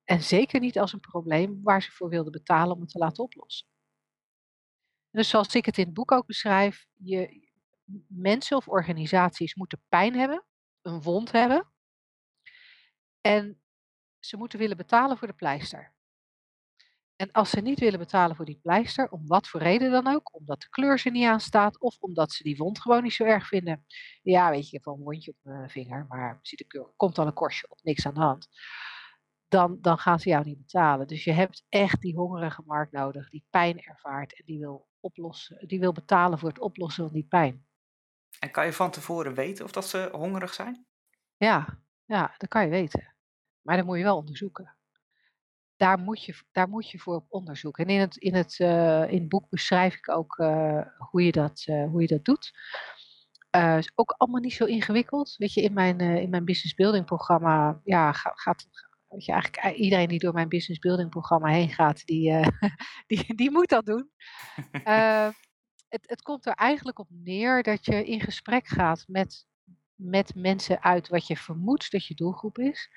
[0.05, 3.25] en zeker niet als een probleem waar ze voor wilden betalen om het te laten
[3.25, 3.67] oplossen.
[5.11, 7.49] Dus zoals ik het in het boek ook beschrijf, je,
[8.09, 10.45] mensen of organisaties moeten pijn hebben,
[10.83, 11.73] een wond hebben
[13.21, 13.63] en
[14.19, 15.95] ze moeten willen betalen voor de pleister.
[17.21, 20.35] En als ze niet willen betalen voor die pleister, om wat voor reden dan ook,
[20.35, 23.47] omdat de kleur ze niet aanstaat of omdat ze die wond gewoon niet zo erg
[23.47, 23.85] vinden.
[24.23, 27.15] Ja, weet je, ik heb wel een wondje op mijn vinger, maar ziet er komt
[27.15, 28.49] dan een korstje op, niks aan de hand.
[29.49, 31.07] Dan, dan gaan ze jou niet betalen.
[31.07, 35.69] Dus je hebt echt die hongerige markt nodig, die pijn ervaart en die wil, oplossen,
[35.69, 37.67] die wil betalen voor het oplossen van die pijn.
[38.39, 40.87] En kan je van tevoren weten of dat ze hongerig zijn?
[41.37, 43.15] Ja, ja, dat kan je weten.
[43.63, 44.79] Maar dat moet je wel onderzoeken
[45.81, 47.79] daar moet je, daar moet je voor op onderzoek.
[47.79, 51.33] En in het, in het, uh, in het boek beschrijf ik ook uh, hoe, je
[51.33, 52.53] dat, uh, hoe je dat doet.
[53.79, 55.35] is ook allemaal niet zo ingewikkeld.
[55.37, 58.67] Weet je, in mijn, in mijn business building programma ja, gaat,
[59.09, 62.41] weet je, eigenlijk iedereen die door mijn business building programma heen gaat, die,
[63.07, 64.11] die, die moet dat doen.
[65.89, 69.47] het, het komt er eigenlijk op neer dat je in gesprek gaat met,
[69.95, 72.91] met mensen uit wat je vermoedt dat je doelgroep is.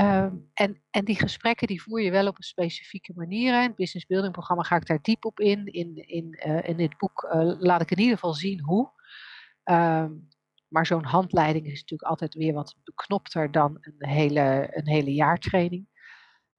[0.00, 3.54] Ehm, en, en die gesprekken die voer je wel op een specifieke manier.
[3.54, 5.66] In het business building programma ga ik daar diep op in.
[5.66, 8.90] In, in, uh, in dit boek uh, laat ik in ieder geval zien hoe.
[9.62, 10.12] Ehm,
[10.68, 15.88] maar zo'n handleiding is natuurlijk altijd weer wat beknopter dan een hele, een hele jaartraining.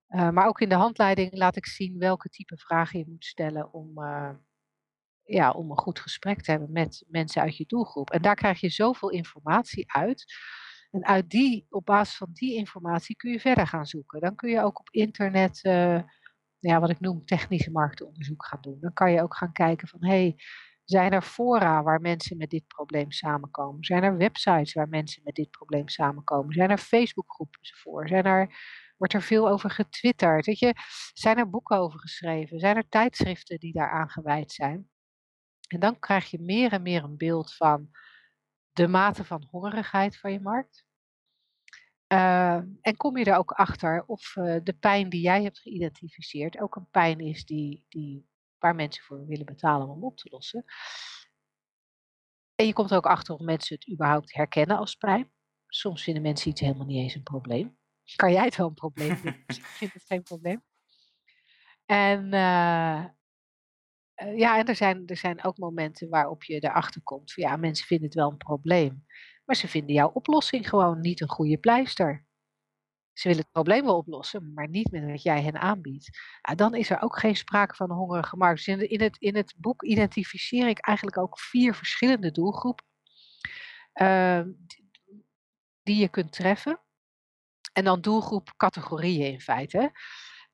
[0.10, 3.74] Uh, maar ook in de handleiding laat ik zien welke type vragen je moet stellen
[3.74, 3.94] om,
[5.24, 8.10] ja, om een goed gesprek te hebben met mensen uit je doelgroep.
[8.10, 10.26] En daar krijg je zoveel informatie uit.
[10.92, 14.22] En uit die, op basis van die informatie kun je verder gaan zoeken.
[14.22, 16.02] Dan kun je ook op internet, uh,
[16.60, 18.78] ja, wat ik noem technische marktonderzoek gaan doen.
[18.80, 20.36] Dan kan je ook gaan kijken van, hey,
[20.84, 23.84] zijn er fora waar mensen met dit probleem samenkomen?
[23.84, 26.54] Zijn er websites waar mensen met dit probleem samenkomen?
[26.54, 28.08] Zijn er Facebookgroepen voor?
[28.08, 28.56] Zijn er,
[28.98, 30.46] wordt er veel over getwitterd?
[30.46, 30.74] Weet je,
[31.14, 32.60] zijn er boeken over geschreven?
[32.60, 34.90] Zijn er tijdschriften die daaraan gewijd zijn?
[35.68, 37.90] En dan krijg je meer en meer een beeld van
[38.82, 40.86] de mate van hongerigheid van je markt.
[42.08, 46.60] Uh, en kom je er ook achter of uh, de pijn die jij hebt geïdentificeerd
[46.60, 48.30] ook een pijn is die, die,
[48.60, 50.66] waar mensen voor willen betalen om op te lossen.
[52.56, 55.32] En je komt er ook achter of mensen het überhaupt herkennen als pijn.
[55.68, 57.78] Soms vinden mensen iets helemaal niet eens een probleem.
[58.16, 59.44] Kan jij het wel een probleem vinden?
[59.48, 60.64] Ik vind het geen probleem.
[61.86, 63.06] En uh,
[64.24, 67.56] uh, ja, en er zijn, er zijn ook momenten waarop je erachter komt van ja,
[67.56, 69.06] mensen vinden het wel een probleem.
[69.46, 72.26] Maar ze vinden jouw oplossing gewoon niet een goede pleister.
[73.14, 76.20] Ze willen het probleem wel oplossen, maar niet met wat jij hen aanbiedt.
[76.42, 78.68] Nou, dan is er ook geen sprake van hongerige markt.
[78.68, 82.86] In, het, in het boek identificeer ik eigenlijk ook vier verschillende doelgroepen
[83.94, 84.42] uh,
[85.84, 86.82] die je kunt treffen.
[87.74, 89.92] En dan doelgroep categorieën in feite.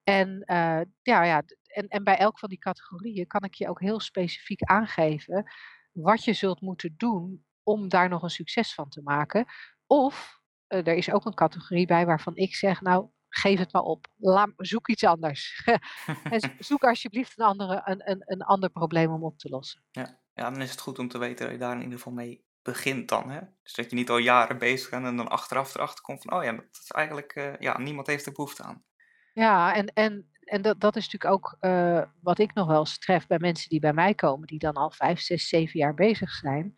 [0.04, 1.44] En, uh, ja, ja,
[1.78, 5.52] en, en bij elk van die categorieën kan ik je ook heel specifiek aangeven
[5.92, 9.46] wat je zult moeten doen om daar nog een succes van te maken.
[9.88, 13.82] Of uh, er is ook een categorie bij waarvan ik zeg, nou, geef het maar
[13.82, 14.08] op.
[14.16, 15.68] Laat, zoek iets anders.
[16.60, 19.84] zoek alsjeblieft een, andere, een, een, een ander probleem om op te lossen.
[19.92, 20.20] Ja.
[20.34, 22.46] ja, dan is het goed om te weten dat je daar in ieder geval mee
[22.62, 23.30] begint dan.
[23.30, 23.40] Hè?
[23.64, 26.44] Dus dat je niet al jaren bezig bent en dan achteraf erachter komt van, oh
[26.44, 28.86] ja, dat is eigenlijk, uh, ja, niemand heeft er behoefte aan.
[29.34, 33.00] Ja, en, en, en dat, dat is natuurlijk ook uh, wat ik nog wel eens
[33.00, 36.32] tref bij mensen die bij mij komen, die dan al vijf, zes, zeven jaar bezig
[36.32, 36.74] zijn,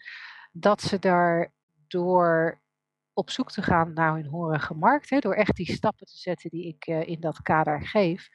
[0.52, 1.54] dat ze daar
[1.88, 2.62] door
[3.14, 6.50] op zoek te gaan naar hun hongerige markt, hè, door echt die stappen te zetten
[6.50, 8.30] die ik uh, in dat kader geef,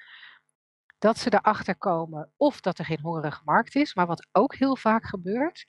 [0.98, 4.76] dat ze erachter komen of dat er geen hongerige markt is, maar wat ook heel
[4.76, 5.64] vaak gebeurt,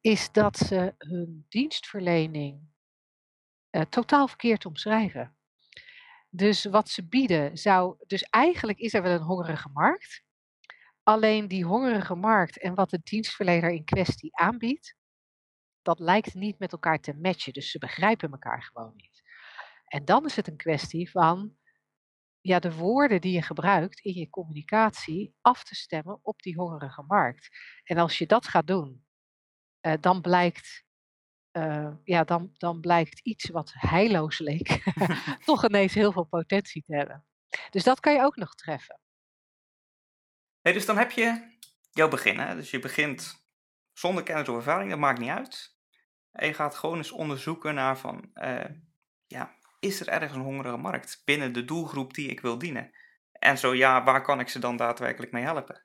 [0.00, 2.60] is dat ze hun dienstverlening
[3.70, 5.36] uh, totaal verkeerd omschrijven.
[6.36, 7.96] Dus wat ze bieden zou.
[8.06, 10.22] Dus eigenlijk is er wel een hongerige markt.
[11.02, 14.96] Alleen die hongerige markt en wat de dienstverlener in kwestie aanbiedt,
[15.82, 17.52] dat lijkt niet met elkaar te matchen.
[17.52, 19.22] Dus ze begrijpen elkaar gewoon niet.
[19.86, 21.56] En dan is het een kwestie van
[22.40, 27.02] ja, de woorden die je gebruikt in je communicatie af te stemmen op die hongerige
[27.02, 27.48] markt.
[27.84, 29.04] En als je dat gaat doen,
[29.80, 30.84] uh, dan blijkt
[31.56, 34.82] uh, ja, dan, dan blijkt iets wat heilloos leek,
[35.44, 37.24] toch ineens heel veel potentie te hebben.
[37.70, 38.98] Dus dat kan je ook nog treffen.
[40.62, 41.56] Dus dan heb je
[41.90, 42.38] jouw begin.
[42.38, 42.54] Hè?
[42.54, 43.46] Dus je begint
[43.92, 45.76] zonder kennis of ervaring, dat maakt niet uit.
[46.32, 48.64] En je gaat gewoon eens onderzoeken naar van, uh,
[49.26, 52.90] ja, is er ergens een hongerige markt binnen de doelgroep die ik wil dienen?
[53.32, 55.84] En zo ja, waar kan ik ze dan daadwerkelijk mee helpen?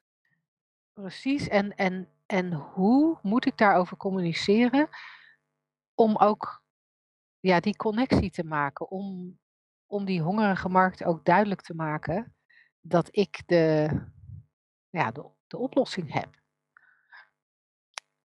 [0.94, 4.90] Precies, en, en, en hoe moet ik daarover communiceren?
[6.00, 6.64] Om ook
[7.40, 9.40] ja, die connectie te maken, om,
[9.86, 12.36] om die hongerige markt ook duidelijk te maken
[12.82, 13.90] dat ik de,
[14.90, 16.42] ja, de, de oplossing heb.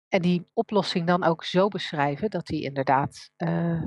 [0.09, 3.87] En die oplossing dan ook zo beschrijven dat die inderdaad uh,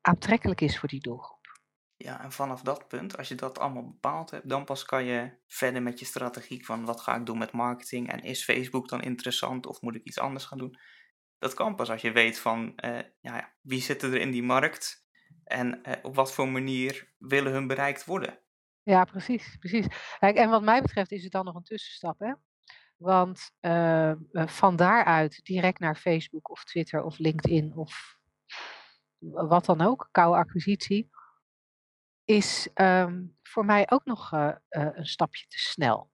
[0.00, 1.60] aantrekkelijk is voor die doelgroep.
[1.96, 5.38] Ja, en vanaf dat punt, als je dat allemaal bepaald hebt, dan pas kan je
[5.46, 9.02] verder met je strategie van wat ga ik doen met marketing en is Facebook dan
[9.02, 10.78] interessant of moet ik iets anders gaan doen
[11.42, 15.06] dat kan pas als je weet van uh, ja, wie zitten er in die markt
[15.44, 18.38] en uh, op wat voor manier willen hun bereikt worden.
[18.82, 19.56] Ja, precies.
[19.58, 19.86] precies.
[20.18, 22.18] Kijk, en wat mij betreft is het dan nog een tussenstap.
[22.18, 22.32] Hè?
[22.96, 28.18] Want uh, van daaruit direct naar Facebook of Twitter of LinkedIn of
[29.18, 31.10] wat dan ook, koude acquisitie,
[32.24, 34.32] is um, voor mij ook nog
[34.68, 36.11] een stapje te snel.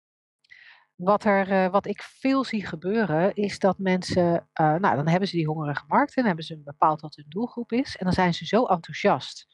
[0.99, 5.28] Wat, er, uh, wat ik veel zie gebeuren is dat mensen, uh, nou dan hebben
[5.28, 7.96] ze die hongerige markt en hebben ze bepaald wat hun doelgroep is.
[7.96, 9.46] En dan zijn ze zo enthousiast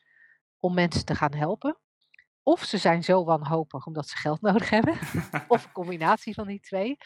[0.59, 1.79] om mensen te gaan helpen.
[2.43, 4.95] Of ze zijn zo wanhopig omdat ze geld nodig hebben.
[5.49, 6.97] of een combinatie van die twee.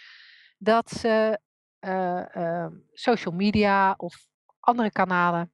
[0.59, 1.41] Dat ze
[1.81, 4.29] uh, social media of
[4.61, 5.53] andere kanalen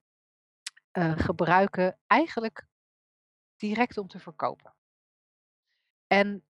[1.16, 2.66] gebruiken eigenlijk
[3.56, 4.74] direct om te verkopen.
[6.06, 6.44] En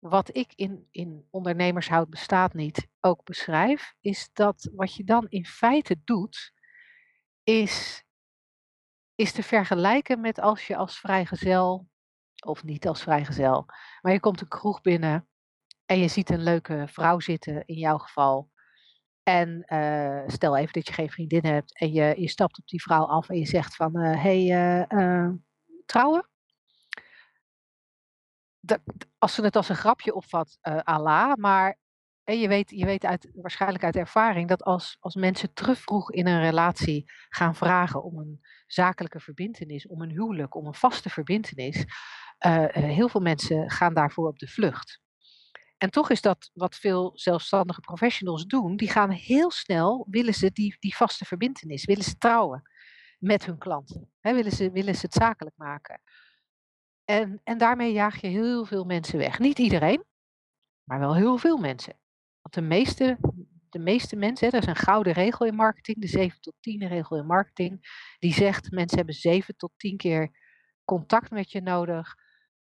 [0.00, 5.46] wat ik in, in ondernemershoud bestaat niet ook beschrijf, is dat wat je dan in
[5.46, 6.52] feite doet,
[7.42, 8.04] is,
[9.14, 11.88] is te vergelijken met als je als vrijgezel
[12.44, 13.66] of niet als vrijgezel.
[14.00, 15.28] Maar je komt een kroeg binnen
[15.86, 18.50] en je ziet een leuke vrouw zitten, in jouw geval.
[19.22, 22.82] En uh, stel even dat je geen vriendin hebt en je, je stapt op die
[22.82, 25.28] vrouw af en je zegt van, hé, hey, uh,
[25.86, 26.28] trouwen?
[28.60, 28.80] Dat,
[29.18, 31.78] als ze het als een grapje opvat, uh, Allah, maar
[32.24, 36.26] je weet, je weet uit, waarschijnlijk uit ervaring dat als, als mensen te vroeg in
[36.26, 41.84] een relatie gaan vragen om een zakelijke verbindenis, om een huwelijk, om een vaste verbindenis,
[42.68, 45.00] heel veel mensen gaan daarvoor op de vlucht.
[45.78, 48.76] En toch is dat wat veel zelfstandige professionals doen.
[48.76, 52.62] Die gaan heel snel, willen ze die, die vaste verbindenis, willen ze trouwen
[53.18, 54.10] met hun klanten.
[54.20, 56.00] He, willen, ze, willen ze het zakelijk maken.
[57.10, 59.38] En, en daarmee jaag je heel veel mensen weg.
[59.38, 60.04] Niet iedereen,
[60.84, 61.98] maar wel heel veel mensen.
[62.40, 63.18] Want de meeste,
[63.68, 66.88] de meeste mensen, hè, er is een gouden regel in marketing, de 7 tot 10
[66.88, 67.80] regel in marketing,
[68.18, 70.30] die zegt mensen hebben 7 tot 10 keer
[70.84, 72.14] contact met je nodig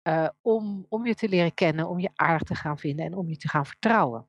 [0.03, 3.29] uh, om, om je te leren kennen, om je aardig te gaan vinden en om
[3.29, 4.27] je te gaan vertrouwen.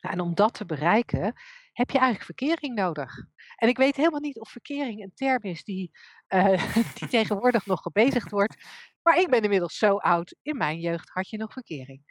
[0.00, 1.34] En om dat te bereiken
[1.76, 3.16] heb je eigenlijk verkering nodig.
[3.56, 5.90] En ik weet helemaal niet of verkering een term is die,
[6.28, 8.56] uh, die tegenwoordig nog gebezigd wordt.
[9.02, 10.36] Maar ik ben inmiddels zo oud.
[10.42, 12.02] In mijn jeugd had je nog verkering.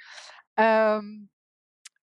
[0.54, 1.30] Um,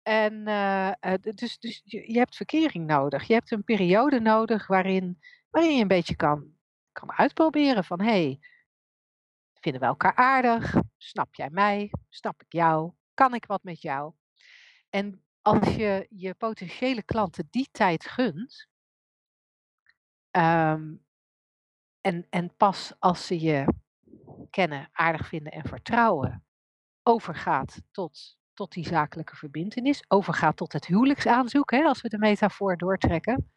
[0.02, 3.26] en uh, dus, dus je, je, hebt verkering nodig.
[3.26, 5.18] Je hebt een periode nodig waarin,
[5.50, 6.52] waarin je een beetje kan,
[6.92, 8.40] kan uitproberen van hé, hey,
[9.62, 10.74] Vinden we elkaar aardig?
[10.96, 11.90] Snap jij mij?
[12.08, 12.92] Snap ik jou?
[13.14, 14.12] Kan ik wat met jou?
[14.90, 18.68] En als je je potentiële klanten die tijd gunt,
[20.30, 21.04] um,
[22.00, 23.74] en, en pas als ze je
[24.50, 26.44] kennen, aardig vinden en vertrouwen,
[27.02, 32.76] overgaat tot, tot die zakelijke verbindenis, overgaat tot het huwelijksaanzoek, hè, als we de metafoor
[32.76, 33.52] doortrekken,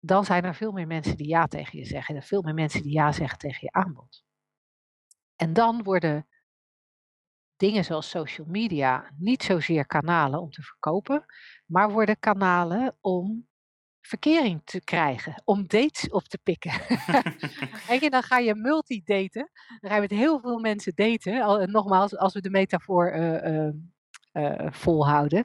[0.00, 2.82] dan zijn er veel meer mensen die ja tegen je zeggen en veel meer mensen
[2.82, 4.24] die ja zeggen tegen je aanbod.
[5.36, 6.26] En dan worden
[7.60, 11.24] dingen zoals social media niet zozeer kanalen om te verkopen,
[11.66, 13.48] maar worden kanalen om
[14.00, 16.72] verkering te krijgen, om dates op te pikken.
[17.88, 19.50] en dan ga je multidaten,
[19.80, 21.42] dan ga je met heel veel mensen daten.
[21.42, 23.68] Al, nogmaals, als we de metafoor uh, uh,
[24.32, 25.44] uh, volhouden.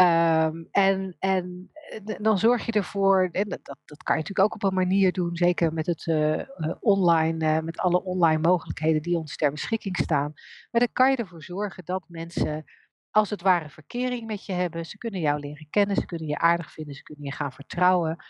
[0.00, 4.54] Um, en, en eh, dan zorg je ervoor, en dat, dat kan je natuurlijk ook
[4.54, 6.42] op een manier doen, zeker met het uh,
[6.80, 10.32] online, met alle online mogelijkheden die ons ter beschikking staan.
[10.70, 12.64] Maar dan kan je ervoor zorgen dat mensen
[13.10, 14.86] als het ware verkering met je hebben.
[14.86, 18.24] Ze kunnen jou leren kennen, ze kunnen je aardig vinden, ze kunnen je gaan vertrouwen.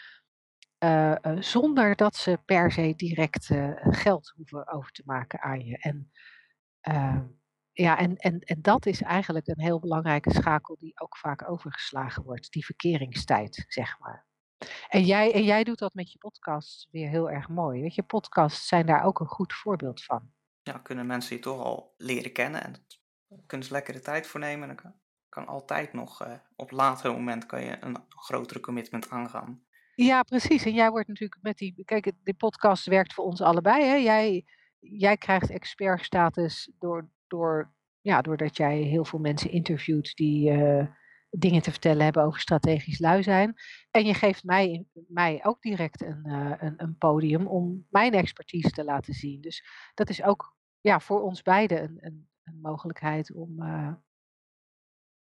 [1.38, 3.50] Zonder dat ze per se direct
[3.80, 5.78] geld hoeven over te maken aan je.
[5.78, 6.10] En
[6.80, 7.24] ehm,
[7.82, 12.22] ja, en, en, en dat is eigenlijk een heel belangrijke schakel die ook vaak overgeslagen
[12.22, 14.26] wordt, die verkeringstijd, zeg maar.
[14.88, 17.80] En jij, en jij doet dat met je podcast weer heel erg mooi.
[17.80, 20.30] Weet je, podcasts zijn daar ook een goed voorbeeld van.
[20.62, 22.86] Ja, kunnen mensen je toch al leren kennen en
[23.46, 24.66] kunnen ze lekker de tijd voor nemen.
[24.68, 24.94] Dan kan,
[25.28, 29.62] kan altijd nog, uh, op later moment kan je een grotere commitment aangaan.
[29.94, 30.64] Ja, precies.
[30.64, 33.84] En jij wordt natuurlijk met die, kijk, die podcast werkt voor ons allebei.
[33.84, 33.94] Hè?
[33.94, 34.44] Jij,
[34.78, 40.86] jij krijgt expertstatus door, door, ja, doordat jij heel veel mensen interviewt die uh,
[41.30, 43.54] dingen te vertellen hebben over strategisch lui zijn.
[43.90, 48.70] En je geeft mij, mij ook direct een, uh, een, een, podium om mijn expertise
[48.70, 49.40] te laten zien.
[49.40, 49.64] Dus
[49.94, 53.92] dat is ook ja, voor ons beiden een, een, een mogelijkheid om, uh,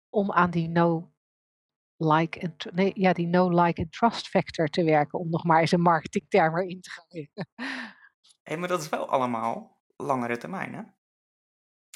[0.09, 1.13] om aan die no
[1.97, 5.61] like and nee, ja, die no like and trust factor te werken, om nog maar
[5.61, 7.31] eens een marketingterm erin te gooien.
[8.43, 10.83] Hé, maar dat is wel allemaal langere termijn, hè?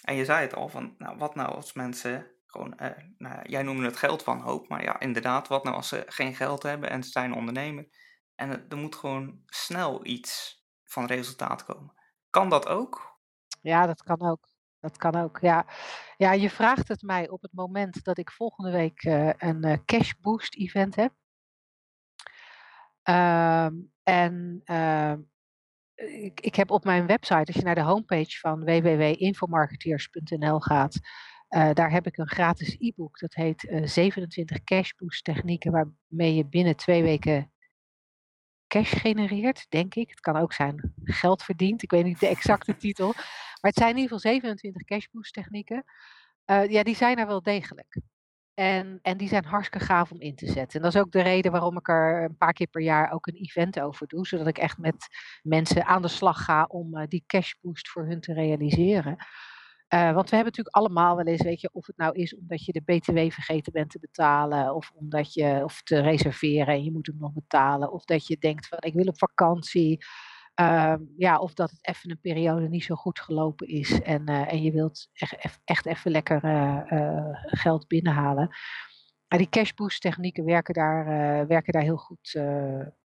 [0.09, 3.63] En je zei het al, van nou, wat nou als mensen gewoon, eh, nou, jij
[3.63, 6.91] noemde het geld van hoop, maar ja, inderdaad, wat nou als ze geen geld hebben
[6.91, 7.89] en ze zijn ondernemer
[8.35, 11.95] en er moet gewoon snel iets van resultaat komen.
[12.31, 13.19] Kan dat ook?
[13.61, 14.49] Ja, dat kan ook.
[14.81, 15.67] Dat kan ook, ja.
[16.17, 19.77] Ja, je vraagt het mij op het moment dat ik volgende week uh, een uh,
[19.85, 21.13] cash boost event heb.
[23.05, 23.69] Uh,
[24.03, 25.21] en ehm,
[25.99, 30.99] ik, ik heb op mijn website, als je naar de homepage van www.infomarketeers.nl gaat,
[31.49, 33.19] uh, daar heb ik een gratis e-book.
[33.19, 37.53] Dat heet uh, 27 cash boost technieken waarmee je binnen twee weken
[38.67, 40.11] cash genereert, denk ik.
[40.11, 41.83] Het kan ook zijn geld verdient.
[41.83, 43.13] Ik weet niet de exacte titel.
[43.61, 45.85] Maar het zijn in ieder geval 27 cash boost technieken.
[46.47, 48.01] Uh, ja, die zijn er wel degelijk.
[48.59, 50.79] En, en die zijn hartstikke gaaf om in te zetten.
[50.79, 53.27] En dat is ook de reden waarom ik er een paar keer per jaar ook
[53.27, 54.27] een event over doe.
[54.27, 55.09] Zodat ik echt met
[55.43, 59.17] mensen aan de slag ga om uh, die cash boost voor hun te realiseren.
[59.95, 62.65] Uh, want we hebben natuurlijk allemaal wel eens, weet je, of het nou is omdat
[62.65, 66.93] je de BTW vergeten bent te betalen, of omdat je, of te reserveren en je
[66.93, 70.05] moet hem nog betalen, of dat je denkt van ik wil op vakantie.
[70.59, 74.53] Ehm, ja, of dat het even een periode niet zo goed gelopen is en, eh,
[74.53, 78.49] en je wilt echt, echt even lekker eh, eh, geld binnenhalen.
[79.29, 81.07] Maar die cashboost technieken werken daar,
[81.47, 82.33] werken, daar heel goed,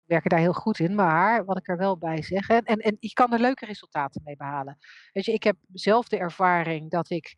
[0.04, 0.94] werken daar heel goed in.
[0.94, 4.22] Maar wat ik er wel bij zeg, en, en, en je kan er leuke resultaten
[4.24, 4.78] mee behalen.
[5.12, 7.36] Weet je, ik heb zelf de ervaring dat ik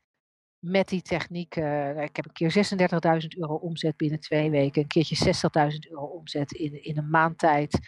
[0.59, 1.57] met die techniek,
[1.97, 5.35] ik heb een keer 36.000 euro omzet binnen twee weken, een keertje
[5.73, 7.79] 60.000 euro omzet in, in een maand tijd.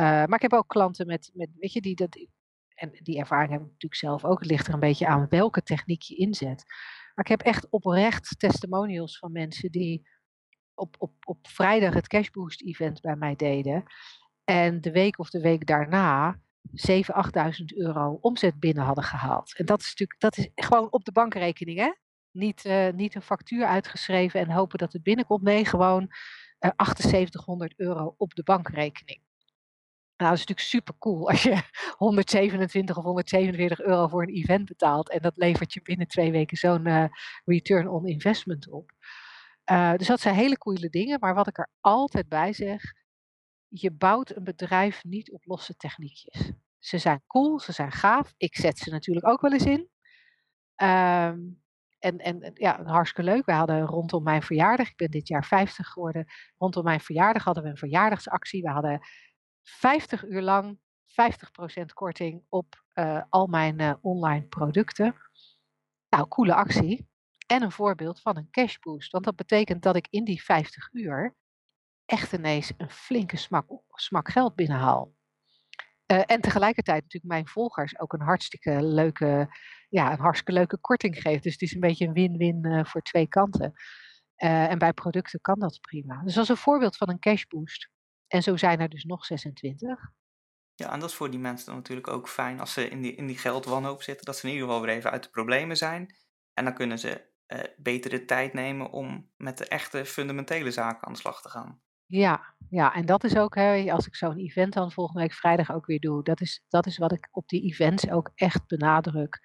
[0.00, 2.26] Uh, maar ik heb ook klanten met, met weet je, die dat,
[2.74, 4.38] en die ervaring heb ik natuurlijk zelf ook.
[4.38, 6.64] Het ligt er een beetje aan welke techniek je inzet.
[7.14, 10.08] Maar ik heb echt oprecht testimonials van mensen die
[10.74, 13.84] op, op, op vrijdag het Cashboost event bij mij deden.
[14.44, 16.80] En de week of de week daarna 7.000,
[17.58, 19.56] 8.000 euro omzet binnen hadden gehaald.
[19.56, 21.92] En dat is natuurlijk, dat is gewoon op de bankrekening, hè?
[22.30, 25.42] Niet, uh, niet een factuur uitgeschreven en hopen dat het binnenkomt.
[25.42, 26.02] Nee, gewoon
[26.60, 29.20] uh, 7800 euro op de bankrekening.
[30.18, 31.62] Nou, dat is natuurlijk super cool als je
[31.96, 36.56] 127 of 147 euro voor een event betaalt en dat levert je binnen twee weken
[36.56, 37.04] zo'n uh,
[37.44, 38.92] return on investment op.
[39.70, 42.82] Uh, dus dat zijn hele coole dingen, maar wat ik er altijd bij zeg,
[43.68, 46.52] je bouwt een bedrijf niet op losse techniekjes.
[46.78, 48.34] Ze zijn cool, ze zijn gaaf.
[48.36, 49.88] Ik zet ze natuurlijk ook wel eens in.
[50.88, 51.62] Um,
[51.98, 53.44] en, en ja, hartstikke leuk.
[53.44, 56.26] We hadden rondom mijn verjaardag, ik ben dit jaar 50 geworden,
[56.58, 58.62] rondom mijn verjaardag hadden we een verjaardagsactie.
[58.62, 59.00] We hadden
[59.68, 65.14] 50 uur lang 50% korting op uh, al mijn uh, online producten.
[66.08, 67.08] Nou, coole actie.
[67.46, 69.12] En een voorbeeld van een cashboost.
[69.12, 71.36] Want dat betekent dat ik in die 50 uur
[72.04, 75.16] echt ineens een flinke smak, smak geld binnenhaal.
[76.06, 79.48] Uh, en tegelijkertijd natuurlijk mijn volgers ook een hartstikke leuke,
[79.88, 81.42] ja, een hartstikke leuke korting geeft.
[81.42, 83.72] Dus het is een beetje een win-win voor twee kanten.
[84.36, 86.22] en bij producten kan dat prima.
[86.22, 87.90] Dus is een voorbeeld van een cashboost.
[88.28, 89.98] En zo zijn er dus nog 26.
[90.74, 93.14] Ja, en dat is voor die mensen dan natuurlijk ook fijn als ze in die,
[93.14, 96.16] in die geldwanhoop zitten, dat ze in ieder geval weer even uit de problemen zijn.
[96.54, 101.06] En dan kunnen ze uh, beter de tijd nemen om met de echte fundamentele zaken
[101.06, 101.80] aan de slag te gaan.
[102.06, 105.72] Ja, ja, en dat is ook, hè, als ik zo'n event dan volgende week vrijdag
[105.72, 109.40] ook weer doe, dat is, dat is wat ik op die events ook echt benadruk.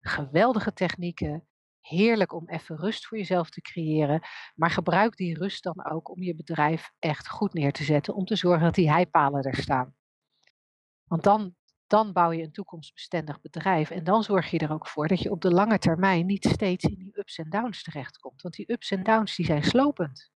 [0.00, 1.47] Geweldige technieken,
[1.88, 4.20] heerlijk om even rust voor jezelf te creëren.
[4.54, 8.14] Maar gebruik die rust dan ook om je bedrijf echt goed neer te zetten.
[8.14, 9.96] Om te zorgen dat die heipalen er staan.
[11.04, 13.90] Want dan, dan bouw je een toekomstbestendig bedrijf.
[13.90, 16.84] En dan zorg je er ook voor dat je op de lange termijn niet steeds
[16.84, 18.42] in die ups en downs terechtkomt.
[18.42, 20.30] Want die ups en downs die zijn slopend.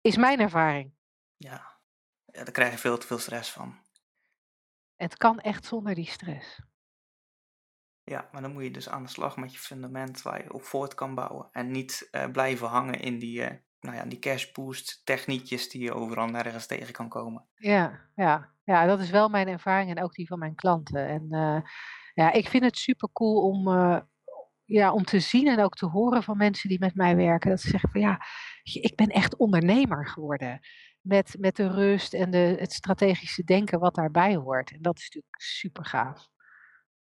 [0.00, 0.94] Is mijn ervaring.
[1.36, 1.80] Ja,
[2.24, 3.78] ja daar krijg je veel te veel stress van.
[4.96, 6.60] Het kan echt zonder die stress.
[8.10, 10.62] Ja, maar dan moet je dus aan de slag met je fundament waar je op
[10.62, 11.48] voort kan bouwen.
[11.52, 13.50] En niet uh, blijven hangen in die, uh,
[13.80, 17.46] nou ja, die cash boost techniekjes die je overal nergens tegen kan komen.
[17.54, 18.52] Ja, ja.
[18.64, 21.06] ja, dat is wel mijn ervaring en ook die van mijn klanten.
[21.06, 21.60] En uh,
[22.14, 23.68] ja, ik vind het super cool om,
[24.64, 27.50] ja, om te zien en ook te horen van mensen die met mij werken.
[27.50, 28.20] Dat ze zeggen van ja,
[28.62, 30.60] ik ben echt ondernemer geworden.
[31.00, 34.72] Met, met de rust en de, het strategische denken wat daarbij hoort.
[34.72, 36.29] En dat is natuurlijk super gaaf.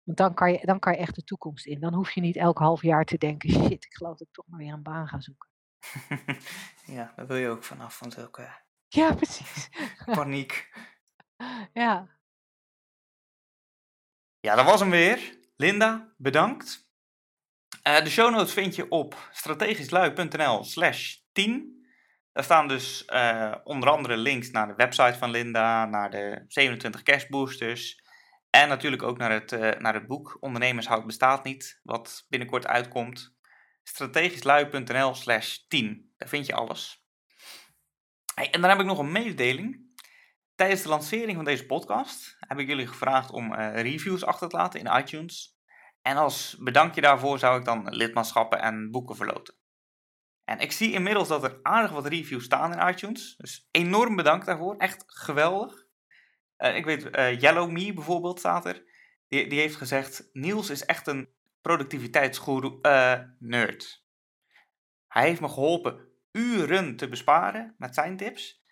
[0.09, 1.79] Want dan kan, je, dan kan je echt de toekomst in.
[1.79, 4.45] Dan hoef je niet elk half jaar te denken: shit, ik geloof dat ik toch
[4.47, 5.49] maar weer een baan ga zoeken.
[6.97, 8.49] ja, daar wil je ook vanaf, van zulke.
[8.87, 9.69] Ja, precies.
[10.05, 10.69] Paniek.
[11.73, 12.17] ja.
[14.39, 15.39] Ja, dat was hem weer.
[15.55, 16.89] Linda, bedankt.
[17.87, 21.87] Uh, de show notes vind je op strategischlui.nl slash 10.
[22.31, 27.03] Daar staan dus uh, onder andere links naar de website van Linda, naar de 27
[27.03, 28.07] cash boosters
[28.49, 33.37] en natuurlijk ook naar het, uh, naar het boek Ondernemershoud bestaat niet, wat binnenkort uitkomt.
[33.83, 36.13] strategischlui.nl slash 10.
[36.17, 37.03] Daar vind je alles.
[38.35, 39.87] Hey, en dan heb ik nog een mededeling.
[40.55, 44.57] Tijdens de lancering van deze podcast heb ik jullie gevraagd om uh, reviews achter te
[44.57, 45.57] laten in iTunes.
[46.01, 49.55] En als bedankje daarvoor zou ik dan lidmaatschappen en boeken verloten.
[50.43, 53.35] En ik zie inmiddels dat er aardig wat reviews staan in iTunes.
[53.37, 54.75] Dus enorm bedankt daarvoor.
[54.75, 55.87] Echt geweldig.
[56.59, 58.83] Uh, ik weet, uh, Yellow Me bijvoorbeeld staat er.
[59.27, 61.29] Die, die heeft gezegd, Niels is echt een
[61.61, 64.03] productiviteitsgoeroe uh, nerd.
[65.07, 68.63] Hij heeft me geholpen uren te besparen met zijn tips.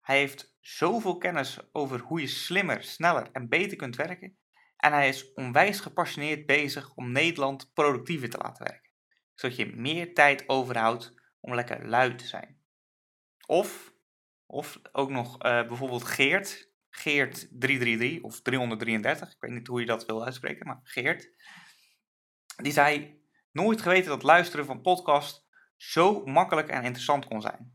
[0.00, 4.38] Hij heeft zoveel kennis over hoe je slimmer, sneller en beter kunt werken.
[4.76, 8.90] En hij is onwijs gepassioneerd bezig om Nederland productiever te laten werken.
[9.34, 12.62] Zodat je meer tijd overhoudt om lekker lui te zijn.
[13.46, 13.94] Of,
[14.46, 20.06] of ook nog bijvoorbeeld Geert, Geert 333 of 333, ik weet niet hoe je dat
[20.06, 21.30] wil uitspreken, maar Geert.
[22.56, 23.20] Die zei,
[23.52, 27.74] nooit geweten dat luisteren van podcast zo makkelijk en interessant kon zijn.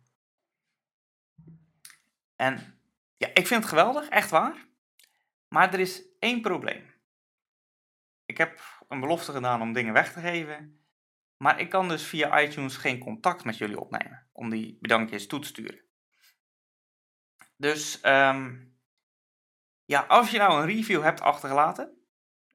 [2.36, 2.82] En
[3.18, 4.68] ja, ik vind het geweldig, echt waar.
[5.48, 6.94] Maar er is één probleem.
[8.26, 10.86] Ik heb een belofte gedaan om dingen weg te geven,
[11.38, 15.40] maar ik kan dus via iTunes geen contact met jullie opnemen om die bedankjes toe
[15.40, 15.82] te sturen.
[17.56, 18.68] Dus ehm,
[19.90, 21.98] ja, als je nou een review hebt achtergelaten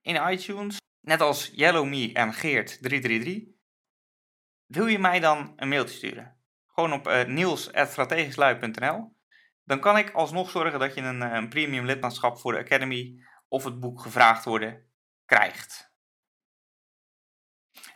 [0.01, 3.53] in iTunes, net als Yellow Me en Geert333,
[4.67, 6.43] wil je mij dan een mailtje sturen?
[6.67, 9.17] Gewoon op uh, niels.strategischlui.nl
[9.65, 13.25] dan kan ik alsnog zorgen dat je een, eh, een premium lidmaatschap voor de Academy
[13.49, 14.91] of het boek gevraagd worden
[15.25, 15.93] krijgt.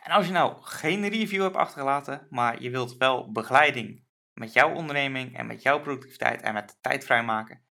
[0.03, 4.73] En als je nou geen review hebt achtergelaten, maar je wilt wel begeleiding met jouw
[4.73, 7.67] onderneming en met jouw productiviteit en met tijd vrijmaken,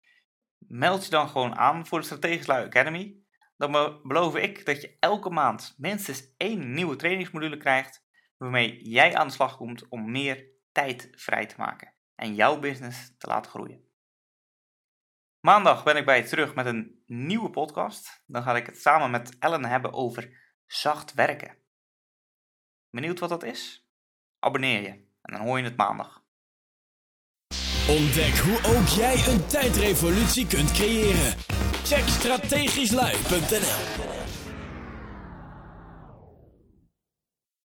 [0.68, 3.16] meld je dan gewoon aan voor de Strategisch Lui Academy.
[3.56, 8.04] Dan beloof ik dat je elke maand minstens één nieuwe trainingsmodule krijgt,
[8.36, 13.16] waarmee jij aan de slag komt om meer tijd vrij te maken en jouw business
[13.18, 13.90] te laten groeien.
[15.40, 18.22] Maandag ben ik bij je terug met een nieuwe podcast.
[18.26, 21.56] Dan ga ik het samen met Ellen hebben over zacht werken.
[22.90, 23.90] Benieuwd wat dat is?
[24.38, 24.90] Abonneer je
[25.22, 26.21] en dan hoor je het maandag.
[27.88, 31.34] Ontdek hoe ook jij een tijdrevolutie kunt creëren.
[31.84, 34.21] Check strategischlui.nl